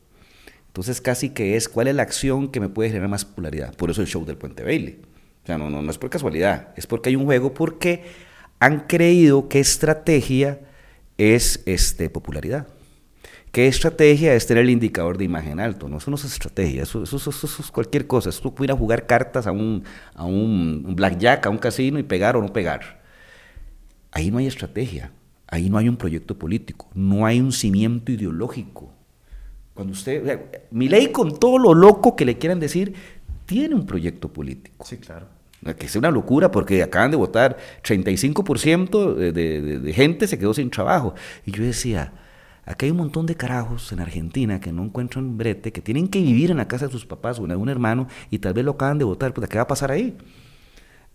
[0.66, 3.74] Entonces casi que es cuál es la acción que me puede generar más popularidad.
[3.74, 5.00] Por eso el show del Puente Bailey.
[5.42, 8.04] O sea, no, no, no es por casualidad, es porque hay un juego, porque
[8.58, 10.60] han creído que estrategia
[11.16, 12.66] es este, popularidad.
[13.52, 15.88] ¿Qué estrategia es tener el indicador de imagen alto?
[15.88, 18.28] No, eso no es estrategia, eso, es cualquier cosa.
[18.28, 19.82] Eso puede ir a jugar cartas a un,
[20.14, 23.00] a un blackjack, a un casino y pegar o no pegar.
[24.12, 25.12] Ahí no hay estrategia,
[25.50, 28.92] ahí no hay un proyecto político, no hay un cimiento ideológico.
[29.74, 30.40] Cuando usted,
[30.70, 32.94] mi ley con todo lo loco que le quieran decir,
[33.46, 34.84] tiene un proyecto político.
[34.84, 35.26] Sí, claro.
[35.78, 40.54] Que es una locura porque acaban de votar 35% de, de, de gente se quedó
[40.54, 41.14] sin trabajo.
[41.44, 42.12] Y yo decía,
[42.70, 46.20] Aquí hay un montón de carajos en Argentina que no encuentran brete, que tienen que
[46.20, 48.72] vivir en la casa de sus papás o de un hermano y tal vez lo
[48.72, 49.32] acaban de votar.
[49.32, 50.16] ¿Qué va a pasar ahí?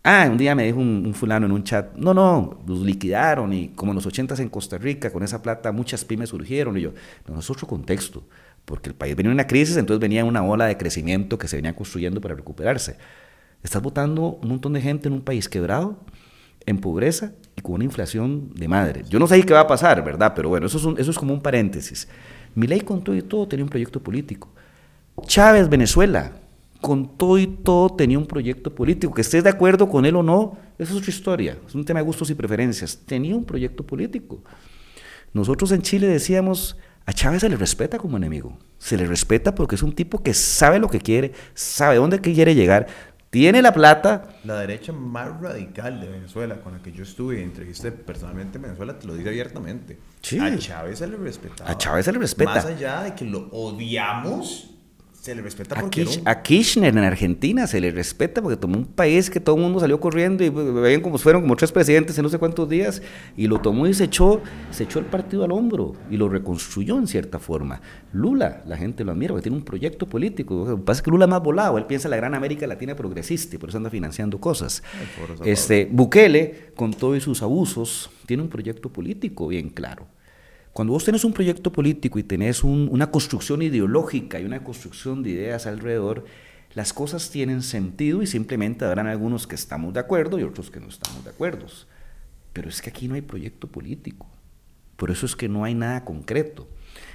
[0.07, 3.69] Ah, un día me dijo un, fulano en un chat, no, no, los liquidaron y
[3.69, 6.77] como en los ochentas en Costa Rica, con esa plata muchas pymes surgieron.
[6.77, 6.93] Y yo,
[7.27, 8.23] no, es otro contexto,
[8.65, 11.55] porque el país venía en una crisis, entonces venía una ola de crecimiento que se
[11.55, 12.97] venía construyendo para recuperarse.
[13.63, 15.97] Estás votando un montón de gente en un país quebrado,
[16.67, 19.05] en pobreza y con una inflación de madre.
[19.09, 20.33] Yo no sé qué va a pasar, ¿verdad?
[20.35, 22.07] Pero bueno, eso es, eso es como un paréntesis.
[22.53, 24.53] Mi ley con todo y todo tenía un proyecto político.
[25.25, 26.33] Chávez, Venezuela,
[26.81, 29.13] con todo y todo tenía un proyecto político.
[29.13, 31.57] Que estés de acuerdo con él o no, eso es otra historia.
[31.67, 32.97] Es un tema de gustos y preferencias.
[33.05, 34.43] Tenía un proyecto político.
[35.33, 38.57] Nosotros en Chile decíamos, a Chávez se le respeta como enemigo.
[38.77, 42.55] Se le respeta porque es un tipo que sabe lo que quiere, sabe dónde quiere
[42.55, 42.87] llegar,
[43.29, 44.29] tiene la plata.
[44.45, 48.61] La derecha más radical de Venezuela, con la que yo estuve y entrevisté personalmente en
[48.61, 49.97] Venezuela, te lo dice abiertamente.
[50.39, 51.69] A Chávez se le respeta.
[51.69, 52.55] A Chávez se le respeta.
[52.55, 54.74] Más allá de que lo odiamos,
[55.25, 59.31] se le respeta porque a, Kirchner en Argentina se le respeta porque tomó un país
[59.31, 62.29] que todo el mundo salió corriendo y veían como fueron como tres presidentes en no
[62.29, 63.01] sé cuántos días
[63.35, 66.99] y lo tomó y se echó, se echó el partido al hombro y lo reconstruyó
[66.99, 67.81] en cierta forma.
[68.13, 70.63] Lula, la gente lo admira porque tiene un proyecto político.
[70.63, 72.95] Lo que pasa es que Lula más volado, él piensa en la gran América Latina
[72.95, 74.83] progresista y por eso anda financiando cosas.
[75.43, 80.05] Este, Bukele, con todos sus abusos, tiene un proyecto político bien claro.
[80.75, 85.29] Cuando vos tenés un proyecto político y tenés una construcción ideológica y una construcción de
[85.29, 86.25] ideas alrededor,
[86.73, 90.81] las cosas tienen sentido y simplemente habrán algunos que estamos de acuerdo y otros que
[90.81, 91.67] no estamos de acuerdo.
[92.51, 94.27] Pero es que aquí no hay proyecto político.
[94.97, 96.67] Por eso es que no hay nada concreto.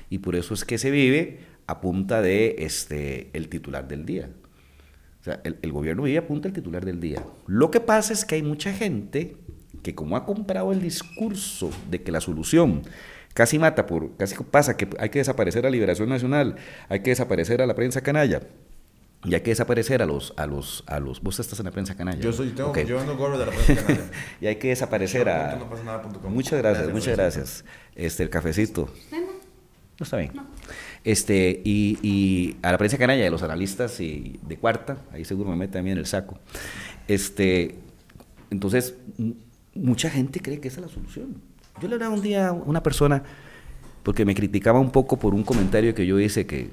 [0.08, 4.30] Y por eso es que se vive a punta de este, el titular del día.
[5.20, 7.22] O sea, el, el gobierno vive a punta del titular del día.
[7.46, 9.36] Lo que pasa es que hay mucha gente
[9.82, 12.82] que como ha comprado el discurso de que la solución
[13.34, 16.56] casi mata por, casi pasa que hay que desaparecer a Liberación Nacional,
[16.88, 18.42] hay que desaparecer a la prensa canalla.
[19.22, 21.94] Y hay que desaparecer a los, a los, a los, vos estás en la prensa
[21.94, 22.20] canalla.
[22.20, 24.10] Yo soy, tengo, yo ando gorro de la prensa canalla.
[24.40, 25.58] y hay que desaparecer a.
[26.28, 27.64] muchas gracias, muchas gracias.
[27.94, 28.88] Este, el cafecito.
[29.12, 30.32] No está bien.
[31.04, 35.50] Este, y, y, a la prensa canalla, de los analistas y de cuarta, ahí seguro
[35.50, 36.38] me mete también en el saco.
[37.06, 37.74] Este,
[38.50, 38.94] entonces,
[39.74, 41.49] mucha gente cree que esa es la solución.
[41.80, 43.22] Yo le hablaba un día a una persona
[44.02, 46.70] porque me criticaba un poco por un comentario que yo hice que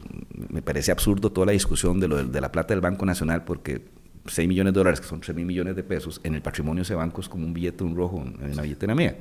[0.49, 3.81] me parece absurdo toda la discusión de, lo de, la plata del Banco Nacional porque
[4.25, 6.83] 6 millones de dólares, que son 3 mil millones de pesos, en el patrimonio de
[6.83, 9.17] ese banco es como un billete un rojo en la billetera mía.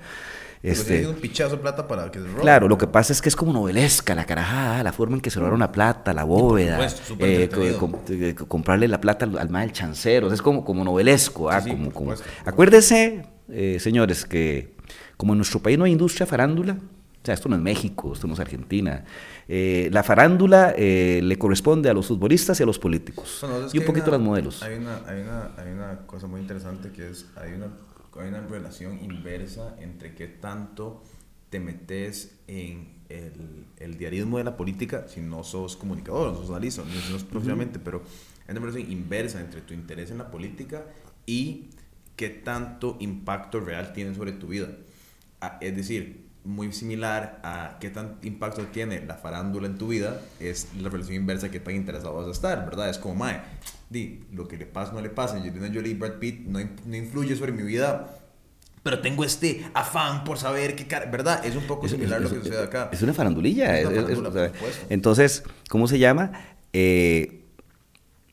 [0.63, 2.41] Este, un pichazo de plata para que se robe.
[2.41, 5.31] Claro, lo que pasa es que es como novelesca la carajada, la forma en que
[5.31, 6.85] se robaron la plata, la bóveda,
[7.19, 11.51] eh, eh, comprarle la plata al, mal chancero, es como, como novelesco.
[11.51, 12.15] Ah, como, como,
[12.45, 14.75] acuérdese, eh, señores, que
[15.17, 18.29] como en nuestro país no hay industria farándula, o sea, esto no es México, esto
[18.29, 19.05] no es Argentina.
[19.49, 23.45] Eh, la farándula eh, le corresponde a los futbolistas y a los políticos.
[23.73, 24.63] y un poquito a los modelos.
[24.63, 27.67] Hay una, hay, una, hay una, cosa muy interesante que es, hay una,
[28.21, 31.03] hay una relación inversa entre qué tanto
[31.51, 36.51] te metes en el, el, diarismo de la política si no sos comunicador, no sos
[36.51, 38.03] analista, no sos profesionalmente, pero
[38.47, 40.85] hay una relación inversa entre tu interés en la política
[41.27, 41.71] y
[42.15, 44.69] qué tanto impacto real tiene sobre tu vida
[45.61, 50.69] es decir, muy similar a qué tan impacto tiene la farándula en tu vida, es
[50.81, 52.89] la relación inversa, qué tan interesado vas a estar, ¿verdad?
[52.89, 53.41] Es como, mae,
[53.91, 55.37] di, lo que le pasa no le pasa.
[55.37, 58.17] Angelina Jolie y Brad Pitt no, no influye sobre mi vida,
[58.87, 61.45] pero tengo este afán por saber qué ¿verdad?
[61.45, 62.89] Es un poco similar a lo que sucede acá.
[62.93, 63.81] Es una farandulilla.
[64.89, 66.31] entonces, ¿cómo se llama?
[66.73, 67.43] Eh,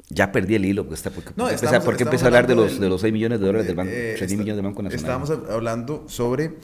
[0.09, 1.47] ya perdí el hilo, porque, está, porque, no,
[1.83, 4.21] porque, empecé a hablar de los, de los 6 millones de dólares del banco, 6
[4.21, 5.23] eh, millones del Banco Nacional.
[5.23, 6.59] Estábamos hablando sobre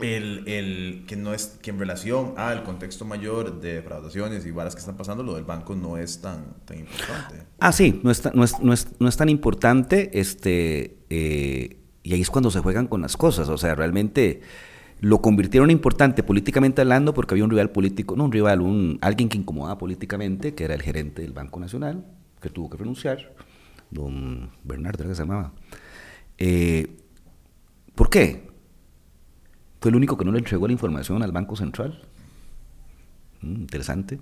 [0.00, 4.74] el, el, que, no es, que en relación al contexto mayor de defraudaciones y varas
[4.74, 7.46] que están pasando, lo del banco no es tan, tan importante.
[7.58, 10.10] Ah, sí, no es, no es, no es, no es tan importante.
[10.18, 13.48] Este, eh, y ahí es cuando se juegan con las cosas.
[13.48, 14.42] O sea, realmente
[15.00, 19.28] lo convirtieron importante políticamente hablando porque había un rival político, no un rival, un, alguien
[19.28, 22.04] que incomodaba políticamente, que era el gerente del Banco Nacional,
[22.40, 23.32] que tuvo que renunciar,
[23.90, 25.52] don Bernardo, ¿qué se llamaba?
[26.38, 26.96] Eh,
[27.94, 28.47] ¿Por qué?
[29.80, 32.02] Fue el único que no le entregó la información al Banco Central.
[33.40, 34.20] Mm, interesante.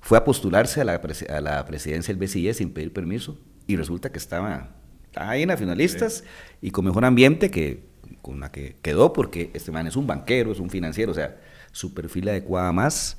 [0.00, 4.12] Fue a postularse a la, a la, presidencia del BCE sin pedir permiso y resulta
[4.12, 4.74] que estaba,
[5.16, 6.24] ahí en las finalistas
[6.60, 10.52] y con mejor ambiente que con la que quedó porque este man es un banquero,
[10.52, 11.40] es un financiero, o sea,
[11.72, 13.16] su perfil adecuada más.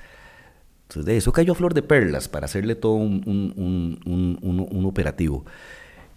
[0.83, 4.85] Entonces de eso cayó a flor de perlas para hacerle todo un, un, un, un
[4.85, 5.45] operativo.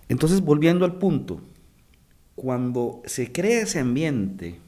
[0.08, 1.40] Entonces, volviendo al punto,
[2.34, 4.58] cuando se crea ese ambiente,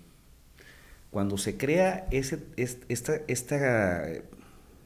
[1.11, 2.37] cuando se crea esta,
[3.27, 4.07] esta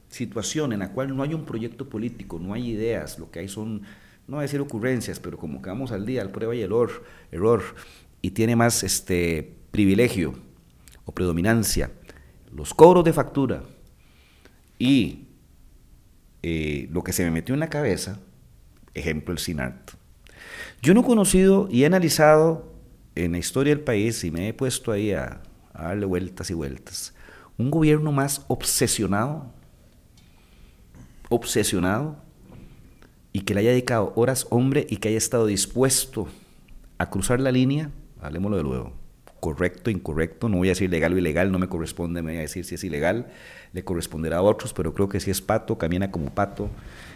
[0.09, 3.49] situación en la cual no hay un proyecto político, no hay ideas, lo que hay
[3.49, 3.83] son,
[4.27, 7.05] no voy a decir ocurrencias, pero como que vamos al día, al prueba y error,
[7.31, 7.63] error
[8.23, 10.35] y tiene más este, privilegio
[11.05, 11.91] o predominancia
[12.55, 13.65] los cobros de factura
[14.79, 15.27] y
[16.43, 18.21] eh, lo que se me metió en la cabeza,
[18.95, 19.91] ejemplo el SINART.
[20.81, 22.73] Yo no he conocido y he analizado
[23.15, 25.43] en la historia del país y me he puesto ahí a,
[25.75, 27.15] a darle vueltas y vueltas.
[27.59, 29.53] Un gobierno más obsesionado,
[31.29, 32.17] obsesionado,
[33.33, 36.29] y que le haya dedicado horas hombre y que haya estado dispuesto
[36.99, 37.91] a cruzar la línea,
[38.23, 38.93] hablemoslo de luego,
[39.41, 42.43] correcto, incorrecto, no voy a decir legal o ilegal, no me corresponde, me voy a
[42.43, 43.27] decir si es ilegal,
[43.73, 46.71] le corresponderá a otros, pero creo que si es pato, camina como pato,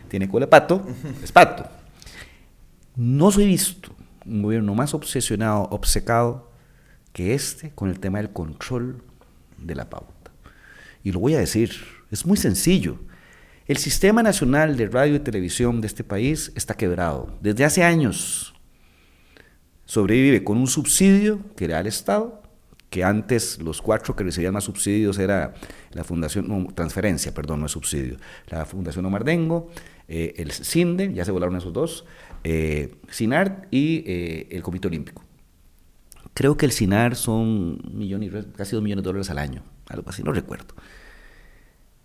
[0.08, 0.82] tiene cola de pato,
[1.22, 1.64] es pato.
[2.96, 3.94] No soy visto
[4.26, 6.47] un gobierno más obsesionado, obcecado
[7.18, 9.02] que este con el tema del control
[9.56, 10.30] de la pauta.
[11.02, 11.72] Y lo voy a decir,
[12.12, 13.00] es muy sencillo.
[13.66, 17.36] El Sistema Nacional de Radio y Televisión de este país está quebrado.
[17.40, 18.54] Desde hace años
[19.84, 22.40] sobrevive con un subsidio que le da el Estado,
[22.88, 25.54] que antes los cuatro que recibían más subsidios era
[25.90, 29.72] la Fundación, no, transferencia, perdón, no es subsidio, la Fundación Omardengo,
[30.06, 32.04] eh, el CINDE, ya se volaron esos dos,
[32.44, 35.27] eh, SINAR y eh, el Comité Olímpico.
[36.34, 37.78] Creo que el SINAR son
[38.56, 40.74] casi dos millones de dólares al año, algo así, no recuerdo.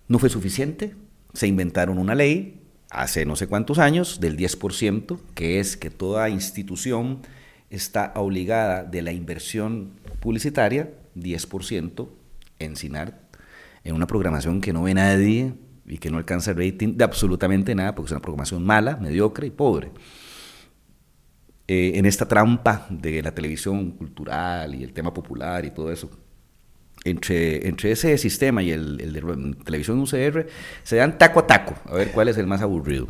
[0.08, 0.96] No fue suficiente,
[1.34, 6.30] se inventaron una ley hace no sé cuántos años del 10%, que es que toda
[6.30, 7.20] institución
[7.70, 12.08] está obligada de la inversión publicitaria, 10%
[12.60, 13.20] en SINAR,
[13.84, 15.54] en una programación que no ve nadie
[15.86, 19.48] y que no alcanza el rating de absolutamente nada, porque es una programación mala, mediocre
[19.48, 19.92] y pobre.
[21.66, 26.10] Eh, en esta trampa de la televisión cultural y el tema popular y todo eso,
[27.06, 30.48] entre, entre ese sistema y el, el de televisión UCR,
[30.84, 33.08] se dan taco a taco, a ver cuál es el más aburrido.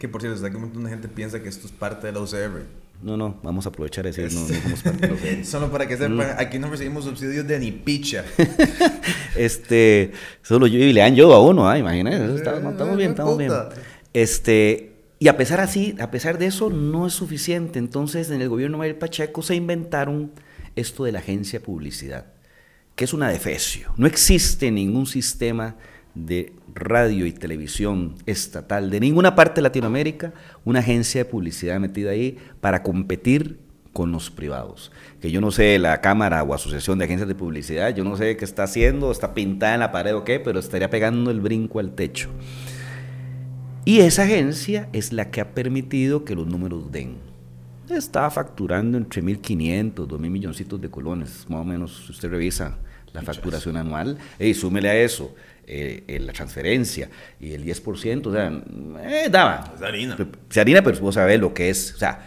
[0.00, 2.12] Que por cierto, está que un montón de gente piensa que esto es parte de
[2.12, 2.64] la UCR.
[3.02, 4.22] No, no, vamos a aprovechar ese.
[4.30, 5.44] No, no somos parte de la UCR.
[5.44, 6.38] Solo para que sepan, mm.
[6.38, 8.24] aquí no recibimos subsidios de ni picha.
[9.36, 10.10] este,
[10.42, 12.34] solo yo y le dan yo a uno, ah, imagínate.
[12.34, 13.52] Estamos, estamos bien, estamos bien.
[14.12, 14.89] Este,
[15.22, 17.78] y a pesar así, a pesar de eso, no es suficiente.
[17.78, 20.32] Entonces, en el gobierno de Manuel Pacheco se inventaron
[20.76, 22.32] esto de la agencia de publicidad,
[22.96, 23.92] que es una defecio.
[23.98, 25.76] No existe ningún sistema
[26.14, 30.32] de radio y televisión estatal de ninguna parte de Latinoamérica
[30.64, 33.58] una agencia de publicidad metida ahí para competir
[33.92, 34.90] con los privados.
[35.20, 38.38] Que yo no sé la Cámara o Asociación de Agencias de Publicidad, yo no sé
[38.38, 41.78] qué está haciendo, está pintada en la pared o qué, pero estaría pegando el brinco
[41.78, 42.30] al techo.
[43.84, 47.16] Y esa agencia es la que ha permitido que los números den.
[47.88, 52.78] Está facturando entre 1.500, 2.000 milloncitos de colones, más o menos, si usted revisa
[53.12, 55.34] la facturación anual, y súmele a eso
[55.66, 57.08] eh, la transferencia
[57.40, 58.52] y el 10%, o sea,
[59.08, 59.72] eh, daba.
[59.74, 60.16] Es harina.
[60.48, 62.24] Es harina, pero vos sabés lo que es, o sea,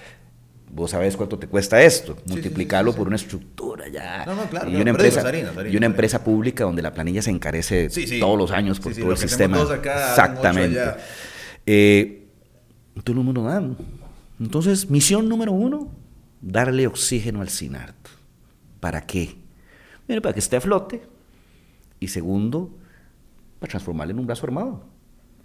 [0.72, 4.26] vos sabés cuánto te cuesta esto, multiplicarlo por una estructura ya.
[4.26, 4.70] No, no, claro.
[4.70, 5.24] Y una, empresa,
[5.70, 7.90] y una empresa pública donde la planilla se encarece
[8.20, 9.62] todos los años por todo el sistema.
[9.62, 10.82] Exactamente.
[11.66, 12.28] Eh,
[12.96, 13.78] entonces, número dan.
[14.40, 15.92] Entonces, misión número uno,
[16.42, 17.96] darle oxígeno al SINART.
[18.80, 19.36] ¿Para qué?
[20.08, 21.02] Mira, para que esté a flote.
[22.00, 22.70] Y segundo,
[23.60, 24.84] para transformarle en un brazo armado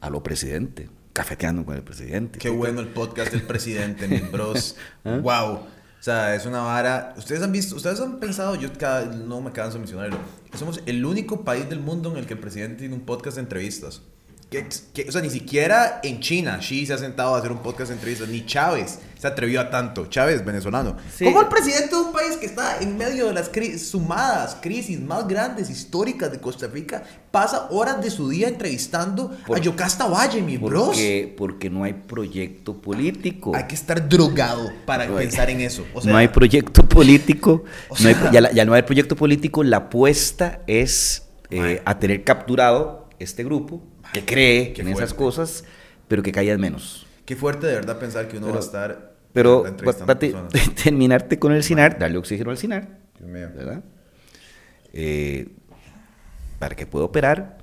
[0.00, 2.38] a lo presidente, cafeteando con el presidente.
[2.38, 4.76] Qué bueno el podcast del presidente, mis bros.
[5.04, 5.22] Wow.
[5.30, 5.62] ¿Ah?
[5.98, 7.14] O sea, es una vara.
[7.16, 8.68] Ustedes han visto, ustedes han pensado, yo
[9.26, 10.18] no me canso de mencionarlo,
[10.56, 13.42] somos el único país del mundo en el que el presidente tiene un podcast de
[13.42, 14.02] entrevistas.
[14.50, 17.58] Que, que- o sea, ni siquiera en China, Xi se ha sentado a hacer un
[17.58, 20.06] podcast de entrevistas, ni Chávez se atrevió a tanto.
[20.06, 20.96] Chávez, venezolano.
[21.14, 21.26] Sí.
[21.26, 25.00] ¿Cómo el presidente de un país que está en medio de las cri- sumadas crisis
[25.00, 30.06] más grandes históricas de Costa Rica pasa horas de su día entrevistando Por- a Yocasta
[30.06, 30.86] Valle, mi bros?
[30.86, 33.52] Porque, porque no hay proyecto político.
[33.54, 35.84] Hay que estar drogado para No hay- pensar en eso.
[35.92, 37.64] O sea, no hay proyecto político.
[37.90, 39.62] O no hay- sea- ya, no hay proyecto político.
[39.62, 43.82] La apuesta es eh, a tener capturado este grupo
[44.12, 45.16] que cree en esas fuerte.
[45.16, 45.64] cosas,
[46.08, 47.06] pero que callan menos.
[47.24, 49.64] Qué fuerte de verdad pensar que uno va a estar Pero
[50.04, 50.34] para te-
[50.82, 52.88] terminarte con el CINAR, darle oxígeno al CINAR,
[53.18, 53.48] Dios mío.
[53.54, 53.82] ¿verdad?
[54.92, 55.48] Eh,
[56.58, 57.58] para que pueda operar.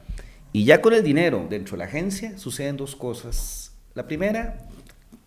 [0.54, 3.74] Y ya con el dinero dentro de la agencia suceden dos cosas.
[3.94, 4.68] La primera,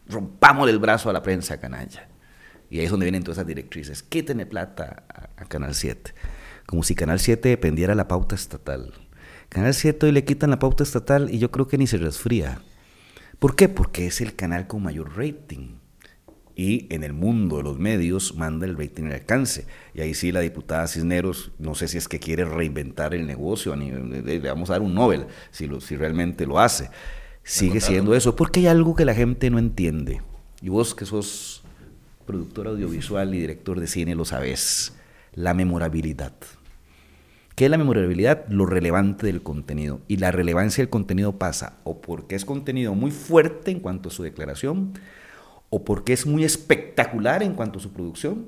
[0.09, 2.09] rompamos el brazo a la prensa canalla.
[2.71, 4.03] Y ahí es donde vienen todas esas directrices.
[4.03, 6.15] Quítenle plata a, a Canal 7.
[6.67, 8.93] Como si Canal 7 dependiera de la pauta estatal.
[9.49, 12.61] Canal 7 hoy le quitan la pauta estatal y yo creo que ni se resfría.
[13.39, 13.69] ¿Por qué?
[13.69, 15.77] Porque es el canal con mayor rating.
[16.55, 19.67] Y en el mundo de los medios manda el rating el alcance.
[19.95, 23.75] Y ahí sí la diputada Cisneros, no sé si es que quiere reinventar el negocio,
[23.77, 26.91] le vamos a dar un Nobel, si, lo, si realmente lo hace.
[27.45, 30.21] Sigue siendo eso, porque hay algo que la gente no entiende.
[30.61, 31.63] Y vos que sos
[32.27, 34.95] productor audiovisual y director de cine lo sabes.
[35.33, 36.35] La memorabilidad.
[37.59, 38.47] ¿Qué es la memorabilidad?
[38.51, 40.01] Lo relevante del contenido.
[40.07, 44.13] Y la relevancia del contenido pasa o porque es contenido muy fuerte en cuanto a
[44.13, 44.93] su declaración,
[45.69, 48.47] o porque es muy espectacular en cuanto a su producción,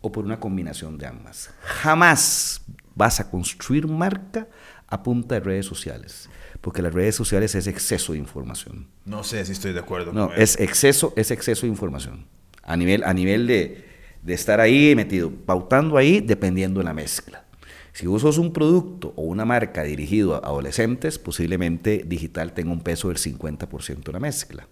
[0.00, 1.50] o por una combinación de ambas.
[1.60, 2.62] Jamás
[2.94, 4.46] vas a construir marca
[4.86, 8.86] a punta de redes sociales, porque las redes sociales es exceso de información.
[9.04, 10.40] No sé si estoy de acuerdo No, con eso.
[10.40, 12.26] es exceso, es exceso de información.
[12.62, 13.84] A nivel, a nivel de,
[14.22, 17.44] de estar ahí metido, pautando ahí, dependiendo de la mezcla.
[17.92, 22.80] Si vos sos un producto o una marca dirigido a adolescentes, posiblemente digital tenga un
[22.80, 24.66] peso del 50% de la mezcla.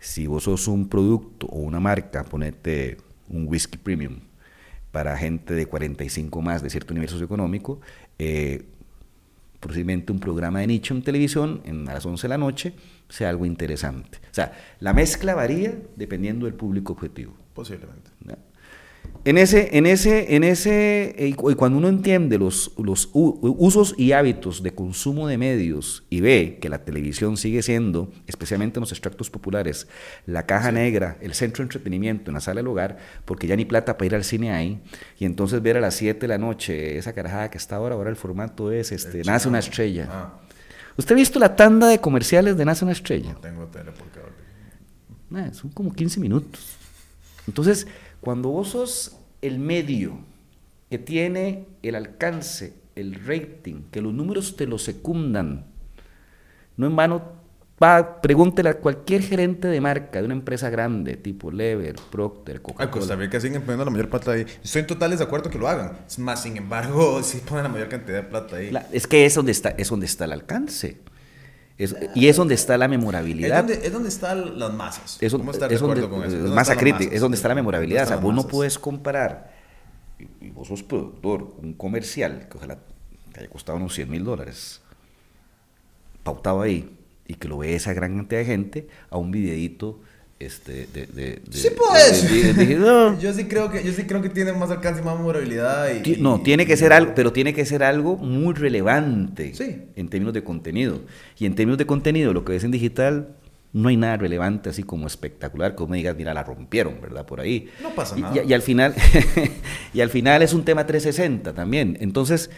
[0.00, 2.98] Si vos sos un producto o una marca, ponete
[3.28, 4.20] un whisky premium
[4.90, 7.80] para gente de 45 más de cierto nivel socioeconómico,
[8.18, 8.64] eh,
[9.60, 12.74] posiblemente un programa de nicho en televisión en, a las 11 de la noche
[13.08, 14.18] sea algo interesante.
[14.30, 17.34] O sea, la mezcla varía dependiendo del público objetivo.
[17.54, 18.07] Posiblemente.
[19.24, 23.10] En ese, en ese, en ese, eh, y cu- y cuando uno entiende los, los
[23.12, 28.78] usos y hábitos de consumo de medios y ve que la televisión sigue siendo, especialmente
[28.78, 29.86] en los extractos populares,
[30.24, 32.96] la caja negra, el centro de entretenimiento en la sala del hogar,
[33.26, 34.80] porque ya ni plata para ir al cine hay,
[35.18, 38.08] y entonces ver a las 7 de la noche esa carajada que está ahora, ahora
[38.10, 40.08] el formato es, este, nace una estrella.
[40.10, 40.40] Ah,
[40.96, 43.32] ¿Usted ha visto la tanda de comerciales de Nace una estrella?
[43.34, 45.48] no tengo tele por cable.
[45.48, 46.76] Eh, son como 15 minutos.
[47.46, 47.86] Entonces,
[48.20, 50.18] cuando vos sos el medio
[50.90, 55.66] que tiene el alcance, el rating, que los números te lo secundan,
[56.76, 57.22] no en vano,
[57.82, 62.62] va, pregúntele a cualquier gerente de marca de una empresa grande, tipo Lever, Procter, Ay,
[62.62, 63.16] Costa Coca-Cola.
[63.16, 64.44] Rica siguen poniendo la mayor plata ahí.
[64.64, 65.98] Estoy en total desacuerdo que lo hagan.
[66.18, 68.70] Más, sin embargo, sí ponen la mayor cantidad de plata ahí.
[68.70, 70.98] La- es que es donde está, es donde está el alcance.
[71.78, 73.58] Es- y es donde está la es, memorabilidad.
[73.64, 75.16] donde, es donde están las masas.
[75.20, 76.34] Eso, ¿Cómo estar de es donde, con eso?
[76.36, 78.02] es ¿Dónde masa crítica, es donde está la memorabilidad.
[78.02, 79.52] O ¿Dónde sea, vos no puedes comparar,
[80.18, 82.78] y, y vos sos productor, un comercial que ojalá
[83.32, 84.80] te haya costado unos 100 mil dólares,
[86.24, 90.00] pautado ahí, y que lo ve esa gran cantidad de gente, a un videíto
[90.40, 94.22] este, de, de, de- Sí de- de- no, Yo sí creo que yo sí creo
[94.22, 97.32] que tiene más alcance y más memorabilidad y, Ti- No, tiene que ser algo, pero
[97.32, 99.82] tiene que ser algo muy relevante Sí.
[99.96, 101.00] en términos de contenido.
[101.38, 103.34] Y en términos de contenido, lo que ves en digital,
[103.72, 107.26] no hay nada relevante así como espectacular, como digas, mira, la rompieron, ¿verdad?
[107.26, 107.68] Por ahí.
[107.82, 108.34] No pasa nada.
[108.42, 108.94] Y, y al final,
[109.92, 111.96] y al final es un tema 360 también.
[112.00, 112.50] Entonces,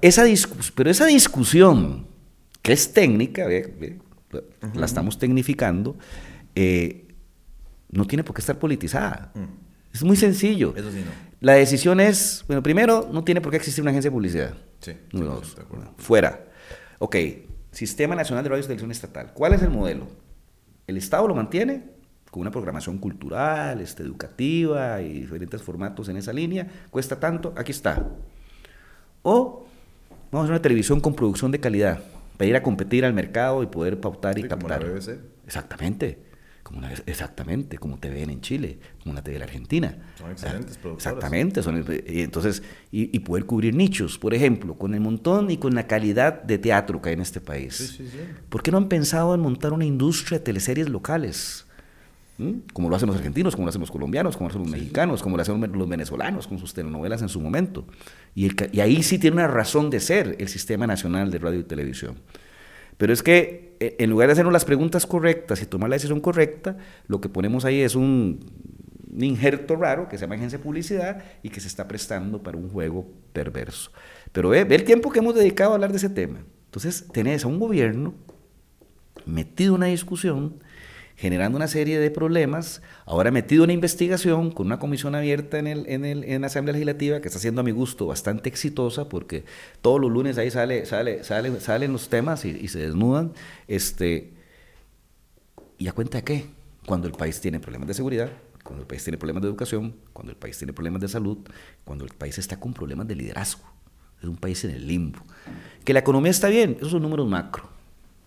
[0.00, 2.06] esa discus pero esa discusión,
[2.62, 3.98] que es técnica, ve, ve,
[4.74, 5.96] la estamos tecnificando,
[6.54, 7.04] eh,
[7.90, 9.32] no tiene por qué estar politizada.
[9.34, 9.68] Mm.
[9.92, 10.72] Es muy sencillo.
[10.76, 11.10] Eso sí no.
[11.40, 14.54] La decisión es, bueno, primero, no tiene por qué existir una agencia de publicidad.
[14.80, 15.94] Sí, Número 100% dos, de acuerdo.
[15.98, 16.44] fuera.
[16.98, 17.16] Ok,
[17.72, 19.32] Sistema Nacional de Radio y Televisión Estatal.
[19.34, 20.06] ¿Cuál es el modelo?
[20.86, 21.84] El Estado lo mantiene
[22.30, 26.66] con una programación cultural, este, educativa y diferentes formatos en esa línea.
[26.90, 28.06] Cuesta tanto, aquí está.
[29.22, 29.66] O
[30.30, 32.00] vamos a hacer una televisión con producción de calidad
[32.36, 34.92] para ir a competir al mercado y poder pautar y Sí, como la captar.
[34.94, 35.18] BBC.
[35.46, 36.18] Exactamente.
[36.70, 39.98] Como una- exactamente, como TVN en Chile, como la TV en Argentina.
[40.16, 41.06] Son excelentes productoras.
[41.16, 41.62] Exactamente.
[41.64, 42.62] son- y entonces,
[42.92, 46.58] y, y poder cubrir nichos, por ejemplo, con el montón y con la calidad de
[46.58, 47.74] teatro que hay en este país.
[47.76, 48.18] Sí, sí, sí.
[48.48, 51.66] ¿Por qué no han pensado en montar una industria de teleseries locales?
[52.38, 52.60] ¿Mm?
[52.72, 55.22] Como lo hacen los argentinos, como lo hacen los colombianos, como lo hacen los mexicanos,
[55.22, 57.84] como lo hacen los venezolanos con sus telenovelas en su momento.
[58.34, 61.58] Y, el y ahí sí tiene una razón de ser el Sistema Nacional de Radio
[61.60, 62.14] y Televisión.
[63.00, 66.20] Pero es que eh, en lugar de hacernos las preguntas correctas y tomar la decisión
[66.20, 66.76] correcta,
[67.06, 68.40] lo que ponemos ahí es un,
[69.16, 72.68] injerto raro que se llama agencia de publicidad y que se está prestando para un
[72.68, 73.90] juego perverso.
[74.32, 76.40] Pero ve, ve el tiempo que hemos dedicado a hablar de ese tema.
[76.66, 78.12] Entonces, tenés a un gobierno
[79.24, 80.56] metido en una discusión
[81.20, 85.86] generando una serie de problemas, ahora metido en investigación con una comisión abierta en, el,
[85.86, 89.44] en, el, en la Asamblea Legislativa que está siendo a mi gusto bastante exitosa porque
[89.82, 93.34] todos los lunes ahí sale, sale, sale, salen los temas y, se desnudan.
[93.68, 94.32] Este,
[95.76, 96.46] ¿Y a cuenta de qué?
[96.86, 98.30] Cuando el país tiene problemas de seguridad,
[98.64, 101.36] cuando el país tiene problemas de educación, cuando el país tiene problemas de salud,
[101.84, 103.64] cuando el país está con problemas de liderazgo.
[104.22, 105.18] Es un país en el limbo.
[105.84, 107.64] Que la economía está bien, esos son números macro.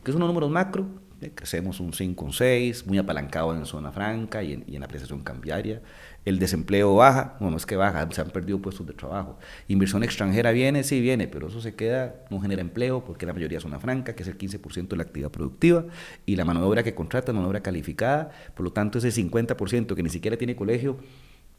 [0.04, 0.86] ¿Qué son los números macro?
[1.32, 5.24] Crecemos un 5, un 6, muy apalancado en zona franca y en, y en, apreciación
[5.24, 5.82] cambiaria.
[6.26, 9.38] El desempleo baja, bueno, es que baja, se han perdido puestos de trabajo.
[9.68, 13.58] Inversión extranjera viene, sí viene, pero eso se queda, no genera empleo porque la mayoría
[13.58, 15.86] es zona franca, que es el 15% de la actividad productiva,
[16.26, 19.10] y la mano de obra que contrata mano de obra calificada, por lo tanto ese
[19.10, 20.98] 50% que ni siquiera tiene colegio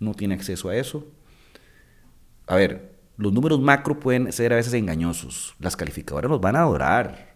[0.01, 1.07] no tiene acceso a eso.
[2.47, 6.62] A ver, los números macro pueden ser a veces engañosos, las calificadoras los van a
[6.62, 7.34] adorar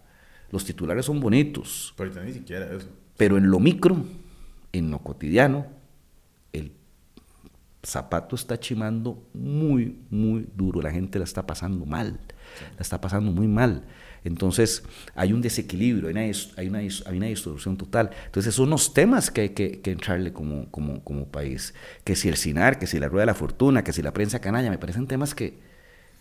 [0.51, 1.93] los titulares son bonitos.
[1.97, 2.87] Pero ni siquiera eso.
[3.17, 4.03] Pero en lo micro,
[4.71, 5.67] en lo cotidiano,
[6.53, 6.71] el
[7.83, 10.81] zapato está chimando muy, muy duro.
[10.81, 12.19] La gente la está pasando mal.
[12.75, 13.83] La está pasando muy mal.
[14.23, 14.83] Entonces
[15.15, 16.21] hay un desequilibrio, hay una,
[16.57, 18.09] hay una, hay una distorsión total.
[18.25, 21.73] Entonces son los temas que hay que, que entrarle como, como, como, país.
[22.03, 24.39] Que si el SINAR, que si la Rueda de la Fortuna, que si la prensa
[24.39, 25.59] canalla, me parecen temas que,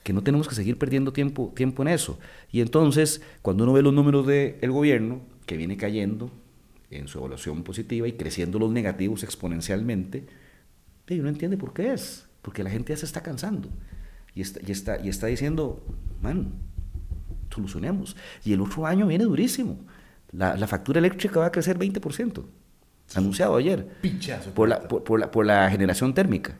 [0.02, 2.18] que no tenemos que seguir perdiendo tiempo, tiempo en eso.
[2.50, 6.30] Y entonces, cuando uno ve los números del gobierno, que viene cayendo
[6.90, 10.26] en su evaluación positiva y creciendo los negativos exponencialmente,
[11.08, 13.68] y uno entiende por qué es, porque la gente ya se está cansando
[14.34, 15.84] y está, y está, y está diciendo,
[16.22, 16.52] man,
[17.50, 18.16] solucionemos.
[18.44, 19.80] Y el otro año viene durísimo.
[20.32, 22.44] La, la factura eléctrica va a crecer 20%,
[23.14, 23.88] anunciado ayer,
[24.54, 26.58] por la, por, la, por la generación térmica.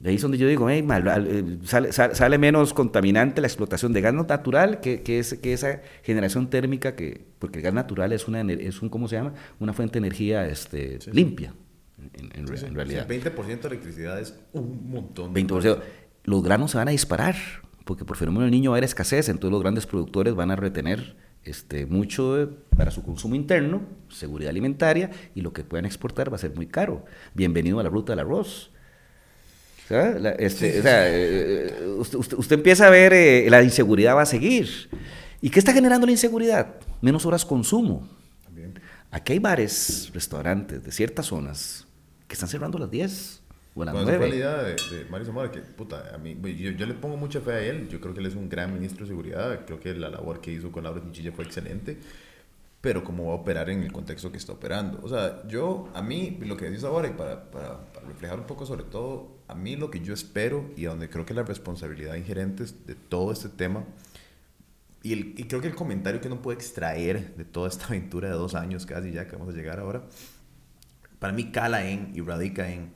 [0.00, 3.92] De ahí es donde yo digo, hey, mal, eh, sale, sale, menos contaminante la explotación
[3.92, 8.12] de gas natural que, que, es, que esa generación térmica, que, porque el gas natural
[8.12, 9.34] es, una, es un, ¿cómo se llama?
[9.58, 11.52] Una fuente de energía este, limpia,
[12.14, 13.10] en, en, realidad.
[13.10, 15.34] el 20% de electricidad es un montón.
[15.34, 15.80] 20%.
[16.22, 17.34] Los granos se van a disparar,
[17.84, 20.56] porque por fenómeno del niño va a haber escasez, entonces los grandes productores van a
[20.56, 26.36] retener este, mucho para su consumo interno, seguridad alimentaria, y lo que puedan exportar va
[26.36, 27.04] a ser muy caro.
[27.34, 28.70] Bienvenido a la ruta del arroz
[29.90, 34.68] este, eh, usted, empieza a ver, eh, la inseguridad va a seguir.
[35.40, 36.74] ¿Y qué está generando la inseguridad?
[37.00, 38.06] Menos horas consumo.
[39.10, 41.86] Aquí hay bares, restaurantes de ciertas zonas
[42.26, 43.40] que están cerrando a las 10
[43.74, 44.30] o a las 9.
[44.30, 44.36] de,
[44.96, 47.88] de Mario Zamora, que puta, a mí, yo, yo, le pongo mucha fe a él.
[47.88, 49.64] Yo creo que él es un gran ministro de seguridad.
[49.64, 51.98] Creo que la labor que hizo con Laura Chinchilla fue excelente
[52.80, 55.00] pero cómo va a operar en el contexto que está operando.
[55.02, 58.66] O sea, yo, a mí, lo que decís ahora, y para, para, reflejar un poco
[58.66, 62.64] sobre todo, a mí lo que yo espero y donde creo que la responsabilidad ingerente
[62.86, 63.84] de todo este tema,
[65.02, 68.28] y, el, y creo que el comentario que uno puede extraer de toda esta aventura
[68.28, 70.04] de dos años casi ya que vamos a llegar ahora,
[71.18, 72.92] para mí cala en y radica en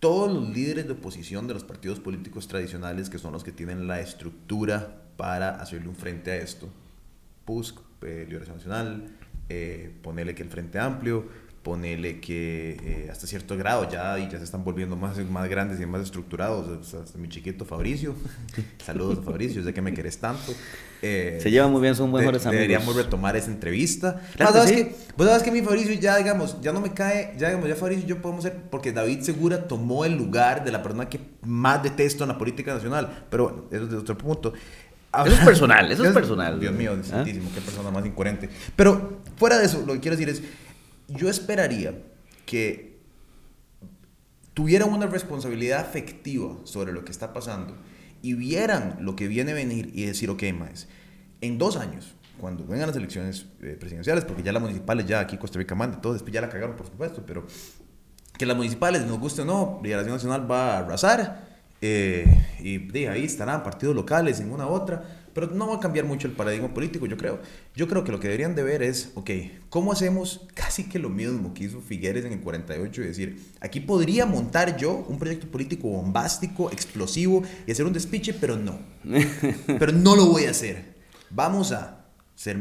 [0.00, 3.88] todos los líderes de oposición de los partidos políticos tradicionales, que son los que tienen
[3.88, 6.68] la estructura para hacerle un frente a esto,
[7.44, 9.06] PUSC, eh, Liberación Nacional,
[9.48, 11.26] eh, ponerle que el Frente Amplio,
[11.62, 15.78] ponerle que eh, hasta cierto grado ya, y ya se están volviendo más, más grandes
[15.80, 18.14] y más estructurados, hasta mi chiquito Fabricio,
[18.84, 20.54] saludos a Fabricio, sé que me querés tanto.
[21.02, 22.52] Eh, se llevan muy bien, son buenos amigos.
[22.52, 24.20] Deberíamos retomar esa entrevista.
[24.34, 27.48] Claro ¿sabes, que, vos sabes que mi Fabricio ya, digamos, ya no me cae, ya
[27.48, 31.08] digamos, ya Fabricio yo podemos ser, porque David Segura tomó el lugar de la persona
[31.08, 34.54] que más detesto en la política nacional, pero bueno, eso es de otro punto.
[35.12, 36.60] Eso es personal, eso es personal.
[36.60, 37.24] Dios mío, ¿Ah?
[37.24, 38.48] qué persona más incoherente.
[38.76, 40.42] Pero fuera de eso, lo que quiero decir es,
[41.08, 41.94] yo esperaría
[42.44, 42.98] que
[44.52, 47.74] tuvieran una responsabilidad afectiva sobre lo que está pasando
[48.22, 50.88] y vieran lo que viene a venir y decir, ok, más,
[51.40, 55.38] en dos años, cuando vengan las elecciones eh, presidenciales, porque ya las municipales, ya aquí
[55.38, 57.46] Costa Rica manda, todo después ya la cagaron, por supuesto, pero
[58.36, 61.47] que las municipales, nos guste o no, Liberación Nacional va a arrasar
[61.80, 62.26] eh,
[62.60, 66.04] y de ahí estarán partidos locales en una u otra, pero no va a cambiar
[66.04, 67.38] mucho el paradigma político, yo creo.
[67.76, 69.30] Yo creo que lo que deberían de ver es, ok,
[69.70, 73.02] ¿cómo hacemos casi que lo mismo que hizo Figueres en el 48?
[73.02, 78.34] Y decir, aquí podría montar yo un proyecto político bombástico, explosivo y hacer un despiche,
[78.34, 78.80] pero no.
[79.78, 80.96] pero no lo voy a hacer.
[81.30, 82.58] Vamos a ser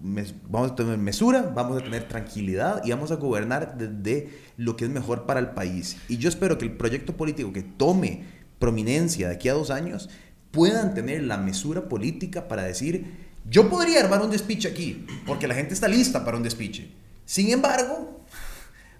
[0.00, 4.86] vamos a tener mesura, vamos a tener tranquilidad y vamos a gobernar desde lo que
[4.86, 5.98] es mejor para el país.
[6.08, 8.24] Y yo espero que el proyecto político que tome
[8.58, 10.08] prominencia de aquí a dos años
[10.50, 15.54] puedan tener la mesura política para decir Yo podría armar un despiche aquí, porque la
[15.54, 16.90] gente está lista para un despiche.
[17.24, 18.24] Sin embargo,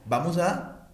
[0.07, 0.89] vamos a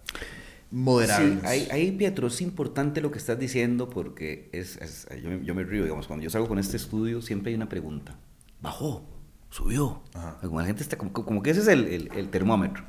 [0.71, 1.41] moderarnos.
[1.41, 5.07] Sí, ahí, Pietro, es importante lo que estás diciendo porque es,
[5.43, 8.17] yo, me río, digamos, cuando yo salgo con este estudio siempre hay una pregunta.
[8.61, 9.16] ¿Bajó?
[9.49, 10.01] ¿Subió?
[10.41, 12.83] Como la gente está, como, que ese es el, el, termómetro.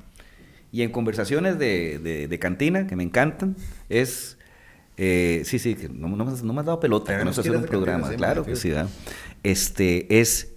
[0.73, 3.57] Y en conversaciones de, de, cantina, que me encantan,
[3.89, 4.37] es...
[5.01, 7.67] Eh, sí, sí, que no, no, me has dado pelota, que no sé hacer un
[7.67, 8.73] programa, claro que sí,
[9.45, 10.55] Este, es,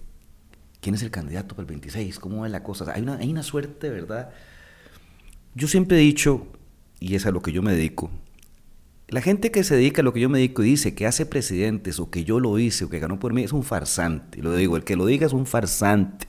[0.80, 2.18] ¿quién es el candidato para el 26?
[2.18, 2.92] ¿Cómo es la cosa?
[2.92, 4.32] hay, una, hay una suerte, ¿verdad?
[5.54, 6.48] Yo siempre he dicho,
[7.00, 8.10] y es a lo que yo me dedico,
[9.12, 11.26] la gente que se dedica a lo que yo me dedico y dice que hace
[11.26, 14.42] presidentes o que yo lo hice o que ganó por mí es un farsante.
[14.42, 16.28] Lo digo, el que lo diga es un farsante.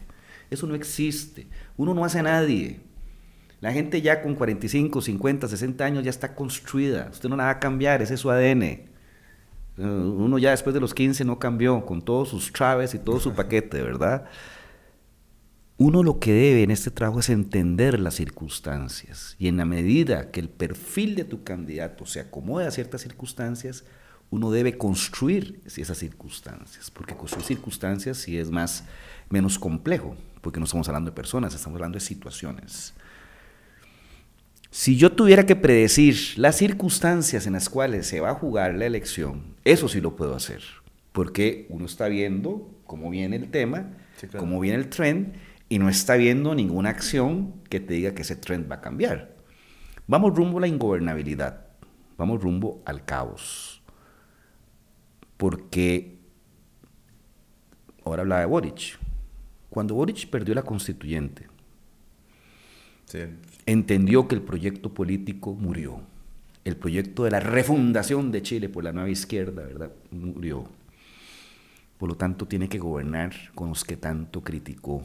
[0.51, 1.47] Eso no existe.
[1.77, 2.81] Uno no hace a nadie.
[3.61, 7.09] La gente ya con 45, 50, 60 años ya está construida.
[7.13, 8.81] Usted no la va a cambiar, ese es su ADN.
[9.77, 13.33] Uno ya después de los 15 no cambió con todos sus traves y todo su
[13.33, 14.25] paquete, ¿verdad?
[15.85, 20.31] Uno lo que debe en este trabajo es entender las circunstancias y en la medida
[20.31, 23.83] que el perfil de tu candidato se acomode a ciertas circunstancias,
[24.31, 28.85] uno debe construir esas circunstancias, porque construir circunstancias sí es más
[29.29, 32.95] menos complejo, porque no estamos hablando de personas, estamos hablando de situaciones.
[34.71, 38.87] Si yo tuviera que predecir las circunstancias en las cuales se va a jugar la
[38.87, 40.63] elección, eso sí lo puedo hacer,
[41.11, 43.91] porque uno está viendo cómo viene el tema,
[44.39, 45.35] cómo viene el trend
[45.73, 49.35] y no está viendo ninguna acción que te diga que ese trend va a cambiar.
[50.07, 51.65] Vamos rumbo a la ingobernabilidad,
[52.19, 53.83] vamos rumbo al caos.
[55.39, 56.19] Porque,
[58.05, 58.99] ahora hablaba de Boric,
[59.71, 61.49] cuando Boric perdió la constituyente,
[63.65, 66.03] entendió que el proyecto político murió.
[66.67, 69.91] El proyecto de la refundación de Chile por la nueva izquierda, ¿verdad?
[70.11, 70.67] Murió.
[71.97, 75.03] Por lo tanto, tiene que gobernar con los que tanto criticó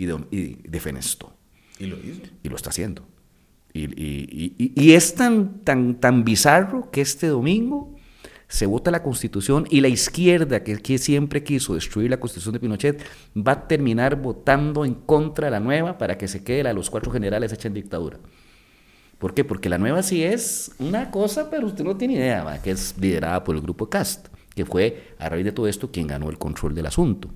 [0.00, 1.34] y, de, y defenestó.
[1.78, 2.22] Y lo hizo.
[2.42, 3.06] Y lo está haciendo.
[3.74, 7.94] Y, y, y, es tan, tan, tan bizarro que este domingo
[8.48, 12.60] se vota la constitución y la izquierda, que, que, siempre quiso destruir la constitución de
[12.60, 13.04] Pinochet,
[13.36, 16.74] va a terminar votando en contra de la nueva para que se quede la de
[16.74, 18.18] los cuatro generales hecha en dictadura.
[19.18, 19.44] ¿Por qué?
[19.44, 23.44] Porque la nueva sí es una cosa, pero usted no tiene idea, que es liderada
[23.44, 26.74] por el grupo CAST, que fue a raíz de todo esto quien ganó el control
[26.74, 27.28] del asunto.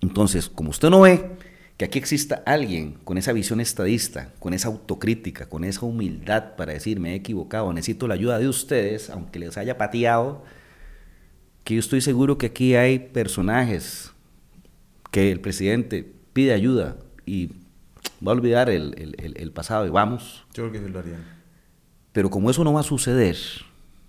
[0.00, 1.30] Entonces, como usted no ve
[1.76, 6.72] que aquí exista alguien con esa visión estadista, con esa autocrítica, con esa humildad para
[6.72, 10.42] decir me he equivocado, necesito la ayuda de ustedes, aunque les haya pateado,
[11.64, 14.12] que yo estoy seguro que aquí hay personajes
[15.10, 17.48] que el presidente pide ayuda y
[18.26, 20.44] va a olvidar el, pasado y vamos.
[20.54, 21.24] Yo creo que sí lo harían.
[22.12, 23.36] Pero como eso no va a suceder,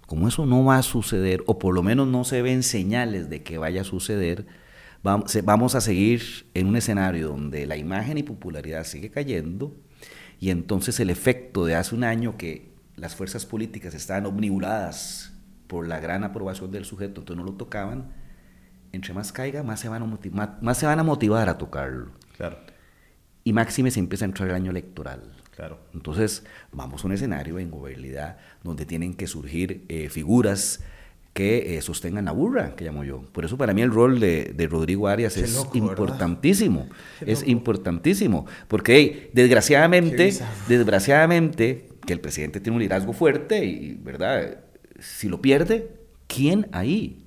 [0.05, 3.43] como eso no va a suceder, o por lo menos no se ven señales de
[3.43, 4.45] que vaya a suceder,
[5.43, 9.75] vamos a seguir en un escenario donde la imagen y popularidad sigue cayendo
[10.39, 15.33] y entonces el efecto de hace un año que las fuerzas políticas estaban omnibuladas
[15.67, 18.13] por la gran aprobación del sujeto, entonces no lo tocaban,
[18.91, 22.11] entre más caiga, más se van a, motivar, más se van a, motivar a tocarlo.
[22.35, 22.59] Claro.
[23.43, 25.33] Y máxime se empieza a entrar el año electoral.
[25.55, 25.79] Claro.
[25.93, 30.81] Entonces, vamos a un escenario de ingobernabilidad donde tienen que surgir eh, figuras
[31.37, 33.21] que eh, sostengan la burra, que llamo yo.
[33.31, 36.89] Por eso para mí el rol de, Rodrigo Arias es importantísimo,
[37.21, 40.33] es importantísimo, porque desgraciadamente,
[40.67, 44.61] desgraciadamente, que el presidente tiene un liderazgo fuerte y, ¿verdad?
[44.99, 45.91] Si lo pierde,
[46.25, 47.23] ¿quién ahí?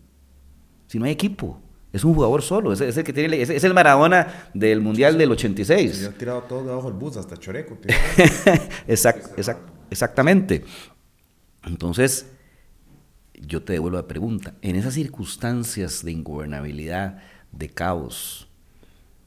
[0.89, 1.63] Si no hay equipo.
[1.93, 5.97] Es un jugador solo, es, el que tiene, es, el Maradona del Mundial del 86.
[5.97, 7.79] Se ha tirado todo debajo del bus, hasta Choreco.
[9.89, 10.65] exactamente.
[11.65, 12.27] Entonces,
[13.47, 14.55] yo te devuelvo la pregunta.
[14.63, 17.23] En esas circunstancias de ingobernabilidad,
[17.53, 18.49] de caos,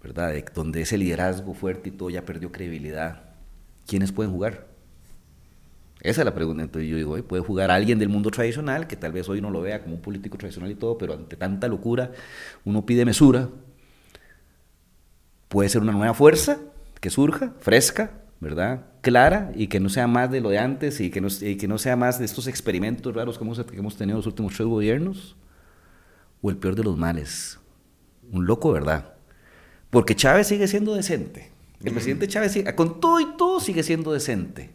[0.02, 0.34] ¿verdad?
[0.54, 3.24] donde ese liderazgo fuerte y todo ya perdió credibilidad,
[3.88, 4.68] ¿quiénes pueden jugar?
[6.02, 6.64] Esa es la pregunta.
[6.64, 9.62] Entonces yo digo, puede jugar alguien del mundo tradicional, que tal vez hoy no lo
[9.62, 12.12] vea como un político tradicional y todo, pero ante tanta locura
[12.66, 13.50] uno pide mesura.
[15.48, 16.60] Puede ser una nueva fuerza
[17.00, 18.86] que surja, fresca, ¿verdad?
[19.02, 21.78] Clara y que no sea más de lo de antes y que no, que no
[21.78, 25.36] sea más de estos experimentos raros que hemos, que hemos tenido los últimos tres gobiernos,
[26.42, 27.60] o el peor de los males,
[28.32, 29.14] un loco, ¿verdad?
[29.90, 31.52] Porque Chávez sigue siendo decente.
[31.84, 34.72] El presidente Chávez, con todo y todo, sigue siendo decente.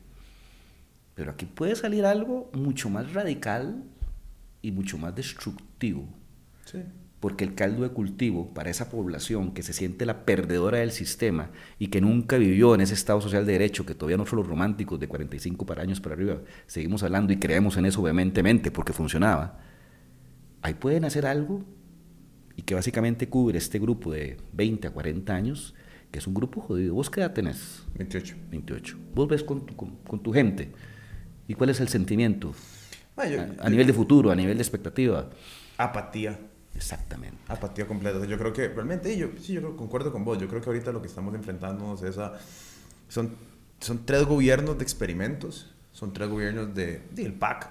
[1.15, 3.83] Pero aquí puede salir algo mucho más radical
[4.63, 6.07] y mucho más destructivo.
[6.65, 6.79] Sí
[7.21, 11.51] porque el caldo de cultivo para esa población que se siente la perdedora del sistema
[11.79, 15.01] y que nunca vivió en ese estado social de derecho, que todavía nosotros los románticos
[15.01, 19.59] de 45 para años para arriba seguimos hablando y creemos en eso vehementemente porque funcionaba,
[20.63, 21.65] ahí pueden hacer algo
[22.57, 25.75] y que básicamente cubre este grupo de 20 a 40 años,
[26.11, 26.95] que es un grupo jodido.
[26.95, 27.85] ¿Vos qué edad tenés?
[27.97, 28.35] 28.
[28.51, 28.97] 28.
[29.15, 30.73] Vos ves con tu, con, con tu gente.
[31.47, 32.53] ¿Y cuál es el sentimiento?
[33.17, 35.31] Ma, yo- a, a nivel de futuro, a nivel de expectativa.
[35.77, 36.39] Apatía.
[36.79, 37.37] Exactamente.
[37.49, 38.25] Apatía completa.
[38.25, 40.39] Yo creo que realmente, yo, sí, yo concuerdo con vos.
[40.39, 42.39] Yo creo que ahorita lo que estamos enfrentándonos es a.
[43.09, 43.35] Son,
[43.81, 45.75] son tres gobiernos de experimentos.
[45.93, 47.69] Son tres gobiernos de, del PAC.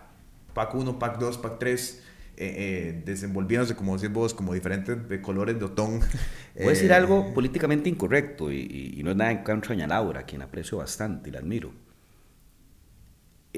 [0.53, 2.03] PAC 1, PAC 2, PAC 3.
[2.39, 6.01] Eh, eh, desenvolviéndose, como decís vos, como diferentes de colores de otón.
[6.55, 9.70] Voy a decir Eh, algo políticamente incorrecto y, y- y no es nada en contra
[9.70, 11.72] de Doña Laura, a quien aprecio bastante y la admiro.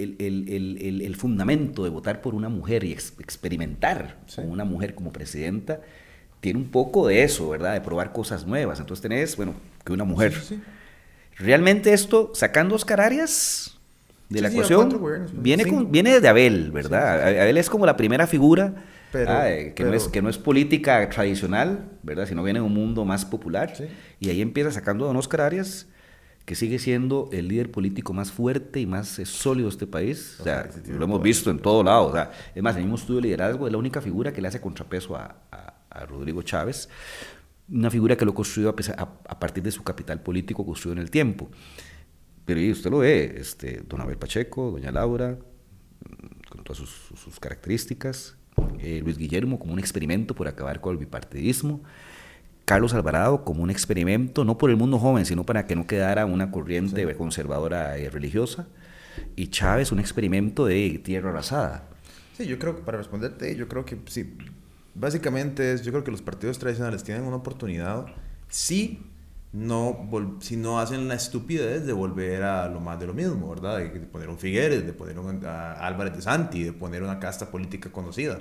[0.03, 4.37] El, el- el- el- fundamento de votar por una mujer y ex- experimentar Sí.
[4.41, 5.81] con una mujer como presidenta
[6.41, 7.73] tiene un poco de eso, ¿verdad?
[7.73, 8.79] De probar cosas nuevas.
[8.79, 10.33] Entonces tenés, bueno, que una mujer.
[10.33, 10.61] Sí, sí.
[11.37, 13.77] Realmente esto, sacando Oscar Arias
[14.29, 15.27] de la ecuación, ¿no?
[15.33, 17.21] viene, con- viene desde Abel, ¿verdad?
[17.41, 18.75] Abel es como la primera figura
[19.11, 22.25] Pero- ah, eh, que, no pero- es, que no es política tradicional, ¿verdad?
[22.27, 23.73] Sino viene de un mundo más popular.
[24.19, 25.87] Y ahí empieza sacando a don Oscar Arias,
[26.49, 30.37] que sigue siendo el líder político más fuerte y más eh, sólido de este país.
[30.39, 32.07] O sea, sí, tiene lo hemos visto en todo lado.
[32.07, 34.47] O sea, es más, el mismo estudio de liderazgo es la única figura que le
[34.47, 36.89] hace contrapeso a, a- a Rodrigo Chávez.
[37.71, 41.03] Una figura que lo construyó a, pesar- a- partir de su capital político construido en
[41.03, 41.51] el tiempo.
[42.45, 46.89] Pero y usted lo ve, este, don Abel Pacheco, doña Laura, mm, con todas sus,
[46.89, 48.37] sus- sus características,
[48.79, 51.83] eh, Luis Guillermo como un experimento por acabar con el bipartidismo,
[52.69, 56.27] Carlos Alvarado como un experimento, no por el mundo joven, sino para que no quedara
[56.27, 58.67] una corriente conservadora y religiosa,
[59.35, 61.85] y Chávez un experimento de tierra arrasada.
[62.37, 64.37] Sí, yo creo que para responderte, yo creo que sí.
[64.93, 68.05] Básicamente es, yo creo que los partidos tradicionales tienen una oportunidad
[68.49, 69.01] si
[69.51, 70.07] no,
[70.39, 73.79] si no hacen la estupidez de volver a lo más de lo mismo, ¿verdad?
[73.79, 77.49] De poner un Figueres, de poner un a Álvarez de Santi, de poner una casta
[77.49, 78.37] política conocida.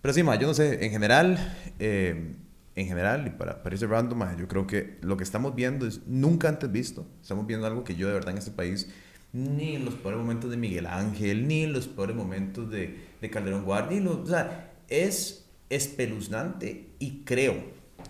[0.00, 2.34] Pero sí, ma, yo no sé, en general, eh,
[2.74, 5.86] en general, y para, para ir cerrando, ma, yo creo que lo que estamos viendo
[5.86, 7.06] es nunca antes visto.
[7.20, 8.88] Estamos viendo algo que yo de verdad en este país,
[9.32, 13.30] ni en los peores momentos de Miguel Ángel, ni en los peores momentos de, de
[13.30, 17.54] Calderón lo- o sea, es espeluznante y creo,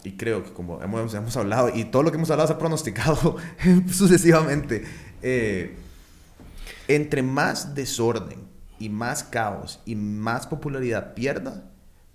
[0.04, 2.58] y creo que como hemos, hemos hablado, y todo lo que hemos hablado se ha
[2.58, 3.36] pronosticado
[3.90, 4.84] sucesivamente,
[5.22, 5.76] eh,
[6.88, 8.40] entre más desorden
[8.78, 11.71] y más caos y más popularidad pierda,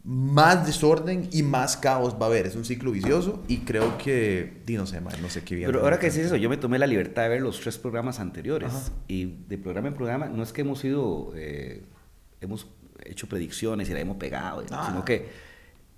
[0.10, 2.48] más desorden y más caos va a haber.
[2.48, 5.68] Es un ciclo vicioso y creo que, di, no sé, man, no sé qué bien.
[5.70, 8.22] Pero ahora que dices eso, yo me tomé la libertad de ver los tres programas
[8.22, 8.70] anteriores.
[8.74, 8.84] Ajá.
[9.10, 11.84] Y de programa en programa, no es que hemos ido, eh,
[12.40, 12.68] hemos
[13.04, 14.86] hecho predicciones y la hemos pegado, Ah.
[14.90, 15.28] sino que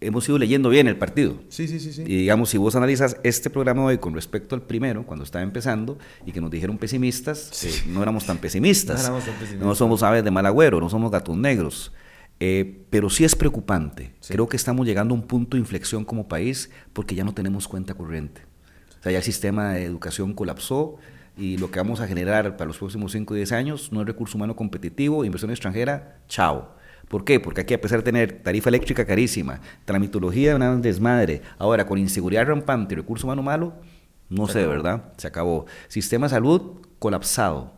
[0.02, 1.36] hemos ido leyendo bien el partido.
[1.50, 2.02] Sí, sí, sí, sí.
[2.02, 6.00] Y digamos, si vos analizas este programa hoy con respecto al primero, cuando estaba empezando,
[6.26, 7.68] y que nos dijeron pesimistas, Sí.
[7.68, 8.98] eh, no éramos tan pesimistas.
[9.02, 9.68] No éramos tan pesimistas.
[9.68, 11.92] No somos aves de mal agüero, no somos gatos negros.
[12.40, 14.14] Eh, pero sí es preocupante.
[14.20, 14.34] Sí.
[14.34, 17.68] Creo que estamos llegando a un punto de inflexión como país porque ya no tenemos
[17.68, 18.42] cuenta corriente.
[19.00, 20.98] O sea, ya el sistema de educación colapsó
[21.38, 24.08] y lo que vamos a generar para los próximos 5 o 10 años no es
[24.08, 26.76] recurso humano competitivo, inversión extranjera, chao.
[27.08, 27.40] ¿Por qué?
[27.40, 32.46] Porque aquí a pesar de tener tarifa eléctrica carísima, tramitología una desmadre, ahora con inseguridad
[32.46, 33.74] rampante y recurso humano malo,
[34.30, 35.14] no sé, ¿verdad?
[35.18, 35.66] Se acabó.
[35.88, 37.74] Sistema de salud colapsado.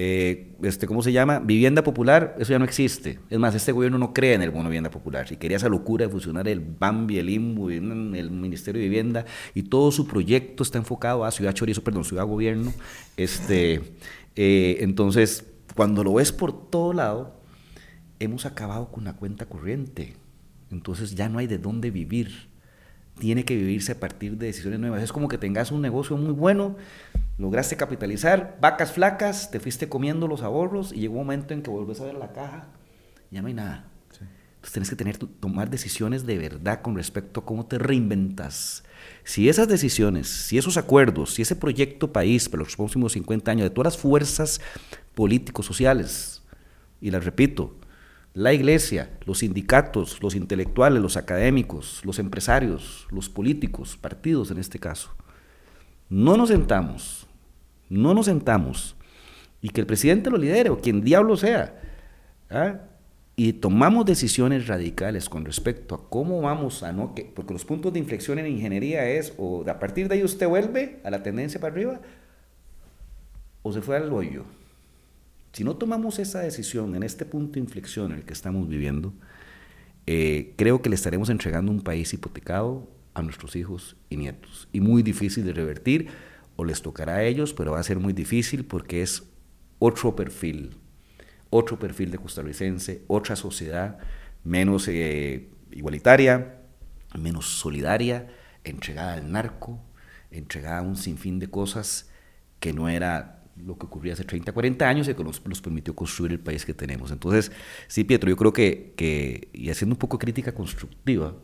[0.00, 1.40] Eh, este, ¿Cómo se llama?
[1.40, 3.18] Vivienda popular, eso ya no existe.
[3.30, 5.26] Es más, este gobierno no cree en el bono vivienda popular.
[5.26, 9.24] Si quería esa locura de fusionar el BAMBI, el IMBU, el Ministerio de Vivienda,
[9.54, 12.72] y todo su proyecto está enfocado a Ciudad Chorizo, perdón, Ciudad Gobierno.
[13.16, 13.80] Este,
[14.36, 15.44] eh, entonces,
[15.74, 17.34] cuando lo ves por todo lado,
[18.20, 20.14] hemos acabado con la cuenta corriente.
[20.70, 22.50] Entonces ya no hay de dónde vivir.
[23.18, 25.02] Tiene que vivirse a partir de decisiones nuevas.
[25.02, 26.76] Es como que tengas un negocio muy bueno,
[27.38, 31.70] lograste capitalizar, vacas flacas, te fuiste comiendo los ahorros y llegó un momento en que
[31.70, 32.68] volvés a ver la caja,
[33.30, 33.88] ya no hay nada.
[34.10, 34.24] Sí.
[34.56, 38.82] Entonces tienes que tener, tomar decisiones de verdad con respecto a cómo te reinventas.
[39.22, 43.64] Si esas decisiones, si esos acuerdos, si ese proyecto país para los próximos 50 años
[43.64, 44.60] de todas las fuerzas
[45.14, 46.42] políticos, sociales,
[47.00, 47.76] y las repito,
[48.34, 54.78] la iglesia, los sindicatos, los intelectuales, los académicos, los empresarios, los políticos, partidos en este
[54.78, 55.14] caso,
[56.08, 57.27] no nos sentamos,
[57.88, 58.96] no nos sentamos
[59.60, 61.80] y que el presidente lo lidere o quien diablo sea,
[62.50, 62.80] ¿ah?
[63.36, 67.92] y tomamos decisiones radicales con respecto a cómo vamos a no que porque los puntos
[67.92, 71.60] de inflexión en ingeniería es o a partir de ahí usted vuelve a la tendencia
[71.60, 72.00] para arriba
[73.62, 74.44] o se fue al hoyo.
[75.52, 79.12] Si no tomamos esa decisión en este punto de inflexión en el que estamos viviendo,
[80.06, 84.68] eh, creo que le estaremos entregando un país hipotecado a nuestros hijos y nietos.
[84.72, 86.08] Y muy difícil de revertir,
[86.60, 89.22] o les tocará a ellos, pero va a ser muy difícil porque es
[89.78, 90.76] otro perfil,
[91.50, 94.00] otro perfil de costarricense, otra sociedad
[94.42, 96.58] menos eh, igualitaria,
[97.16, 98.26] menos solidaria,
[98.64, 99.80] entregada al narco,
[100.32, 102.10] entregada a un sinfín de cosas
[102.58, 106.32] que no era lo que ocurría hace 30, 40 años y que nos, permitió construir
[106.32, 107.12] el país que tenemos.
[107.12, 107.52] Entonces,
[107.86, 111.36] sí, Pietro, yo creo que, que y haciendo un poco crítica constructiva,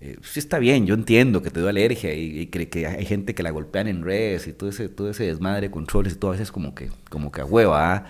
[0.00, 3.34] eh, sí está bien, yo entiendo que te da alergia y, cree que hay gente
[3.34, 6.34] que la golpean en redes y todo ese, todo ese desmadre, controles y todo, a
[6.34, 8.06] veces como que, como que a hueva, ¿ah?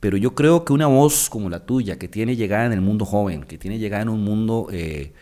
[0.00, 3.04] pero yo creo que una voz como la tuya, que tiene llegada en el mundo
[3.06, 4.68] joven, que tiene llegada en un mundo...
[4.72, 5.12] Eh,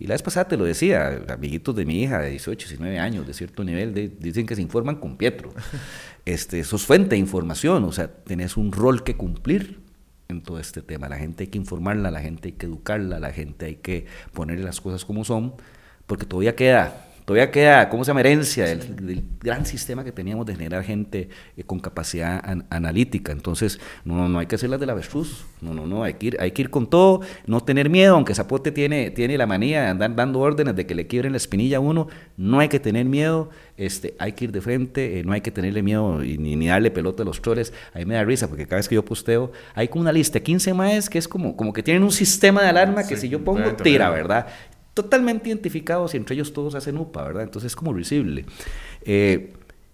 [0.00, 3.26] y la vez pasada te lo decía, amiguitos de mi hija de 18, 19 años,
[3.26, 5.52] de cierto nivel, dicen que se informan con Pietro.
[6.24, 9.80] Este, sos fuente de información, o sea, tenés un rol que cumplir
[10.30, 11.08] en todo este tema.
[11.08, 14.62] La gente hay que informarla, la gente hay que educarla, la gente hay que ponerle
[14.62, 15.54] las cosas como son,
[16.06, 18.20] porque todavía queda todavía queda, ¿cómo se llama?
[18.20, 21.28] Herencia del, gran sistema que teníamos de generar gente
[21.58, 23.32] eh, con capacidad analítica.
[23.32, 26.28] Entonces, no, no hay que hacer las de la avestruz, no, no, no, hay que,
[26.28, 29.82] ir, hay que ir con todo, no tener miedo, aunque Zapote tiene, tiene la manía
[29.82, 32.80] de andar dando órdenes de que le quiebren la espinilla a uno, no hay que
[32.80, 36.38] tener miedo, este, hay que ir de frente, eh, no hay que tenerle miedo y,
[36.38, 37.74] ni, ni, darle pelota a los troles.
[37.92, 40.38] A mí me da risa porque cada vez que yo posteo, hay como una lista
[40.38, 43.28] de 15 más que es como, como que tienen un sistema de alarma que si
[43.28, 44.46] yo pongo, tira, ¿verdad?
[44.98, 47.44] Totalmente identificados y entre ellos todos hacen UPA, ¿verdad?
[47.44, 48.46] Entonces es como risible.
[49.02, 49.52] Eh,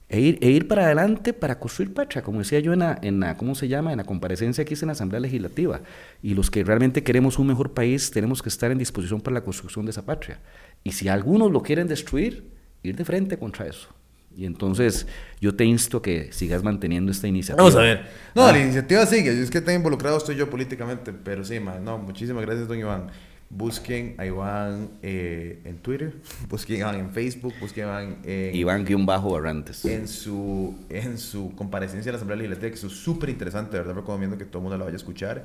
[0.09, 3.21] e, ir, e, ir, para adelante para construir patria, como decía yo en la, en
[3.21, 3.93] la, ¿cómo se llama?
[3.93, 5.83] En la comparecencia aquí en la Asamblea Legislativa.
[6.23, 9.45] Y los que realmente queremos un mejor país tenemos que estar en disposición para la
[9.45, 10.41] construcción de esa patria.
[10.83, 12.51] Y si algunos lo quieren destruir,
[12.83, 13.89] ir de frente contra eso.
[14.35, 15.07] Y entonces
[15.39, 17.63] yo te insto a que sigas manteniendo esta iniciativa.
[17.63, 18.07] Vamos a ver.
[18.35, 18.53] No, ah.
[18.53, 19.39] la iniciativa sigue.
[19.39, 21.85] Es que está involucrado estoy yo políticamente, pero sí, man.
[21.85, 23.11] No, muchísimas gracias, don Iván.
[23.51, 26.15] Busquen a Iván eh, en Twitter,
[26.49, 28.55] busquen a Iván en Facebook, busquen a Iván en...
[28.55, 29.85] Iván-Barrantes.
[29.85, 33.95] En su, en su comparecencia en la Asamblea Legislativa, que es súper interesante, de verdad
[33.95, 35.45] recomiendo que todo el mundo la vaya a escuchar.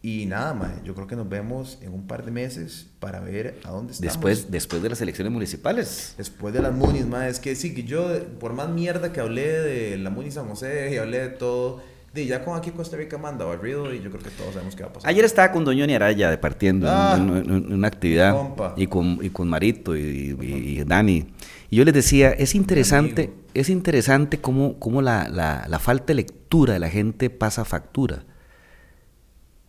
[0.00, 3.58] Y nada, más, yo creo que nos vemos en un par de meses para ver
[3.64, 4.14] a dónde estamos.
[4.14, 6.14] Después, después de las elecciones municipales.
[6.16, 8.08] Después de las munis, más es que sí, que yo,
[8.38, 11.82] por más mierda que hablé de la Muni San José y hablé de todo
[12.14, 14.82] y ya con aquí Costa Rica manda barrido y yo creo que todos sabemos qué
[14.82, 15.10] va a pasar.
[15.10, 18.34] Ayer estaba con Doñoni Araya departiendo ah, en, una actividad
[18.76, 21.26] y con, y con Marito y, Dani.
[21.70, 26.14] Y yo les decía, es interesante, es interesante cómo, cómo la, la, la, falta de
[26.14, 28.24] lectura de la gente pasa factura.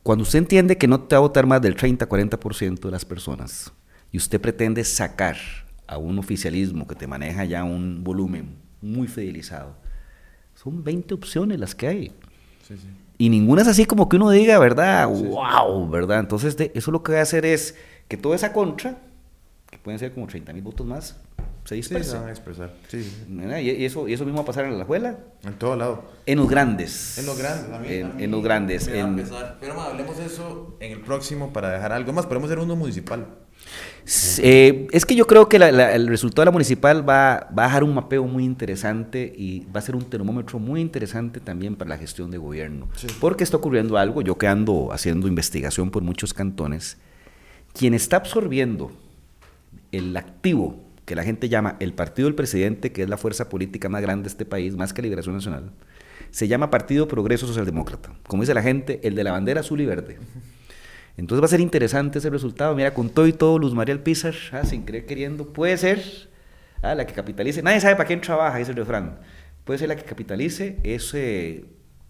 [0.02, 3.74] Cuando usted entiende que no te va a votar más del 30-40% de las personas
[4.12, 5.38] y usted pretende sacar
[5.88, 9.76] a un oficialismo que te maneja ya un volumen muy fidelizado,
[10.56, 12.14] son 20 opciones las que hay.
[13.18, 15.08] Y ninguna es así como que uno diga, ¿verdad?
[15.08, 15.90] ¡Wow!
[15.90, 16.20] ¿Verdad?
[16.20, 17.76] Entonces, eso lo que va a hacer es
[18.08, 18.98] que toda esa contra,
[19.70, 21.18] que pueden ser como 30 mil votos más,
[21.66, 22.18] se disperse.
[22.92, 25.20] Y, eso, y eso mismo va a pasar en la escuela.
[25.44, 26.04] En todo lado.
[26.26, 27.18] En los grandes.
[27.18, 28.90] En los grandes, a en, los grandes.
[29.60, 32.26] Pero hablemos de eso en el próximo para dejar algo más.
[32.26, 33.28] Podemos hacer uno municipal.
[34.40, 37.84] Eh, es que yo creo que el resultado de la municipal va, va, a dejar
[37.84, 41.98] un mapeo muy interesante y va a ser un termómetro muy interesante también para la
[41.98, 42.88] gestión de gobierno.
[43.20, 46.98] Porque está ocurriendo algo, yo que ando haciendo investigación por muchos cantones,
[47.74, 48.92] quien está absorbiendo
[49.92, 53.90] el activo que la gente llama el partido del presidente, que es la fuerza política
[53.90, 55.72] más grande de este país, más que Liberación Nacional,
[56.32, 58.12] se llama Partido Progreso Socialdemócrata.
[58.28, 60.20] Como dice la gente, el de la bandera azul y verde.
[61.20, 62.74] Entonces va a ser interesante ese resultado.
[62.76, 66.02] Mira, con todo y todo, Luz María Alpizar, ah, sin creer queriendo, puede ser
[66.82, 67.62] ah, la que capitalice.
[67.62, 69.20] Nadie sabe para quién trabaja, dice el refrán.
[69.66, 71.66] Puede ser la que capitalice ese,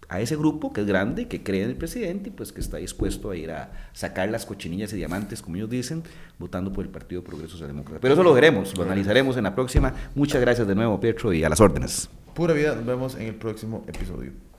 [0.08, 2.76] a ese grupo que es grande, que cree en el presidente y pues que está
[2.76, 6.04] dispuesto a ir a sacar las cochinillas y diamantes, como ellos dicen,
[6.38, 8.00] votando por el Partido Progreso Socialdemócrata.
[8.00, 9.92] Pero eso lo veremos, lo analizaremos en la próxima.
[10.14, 12.08] Muchas gracias de nuevo, Pietro, y a las órdenes.
[12.32, 14.30] Pura vida, nos vemos en el próximo episodio.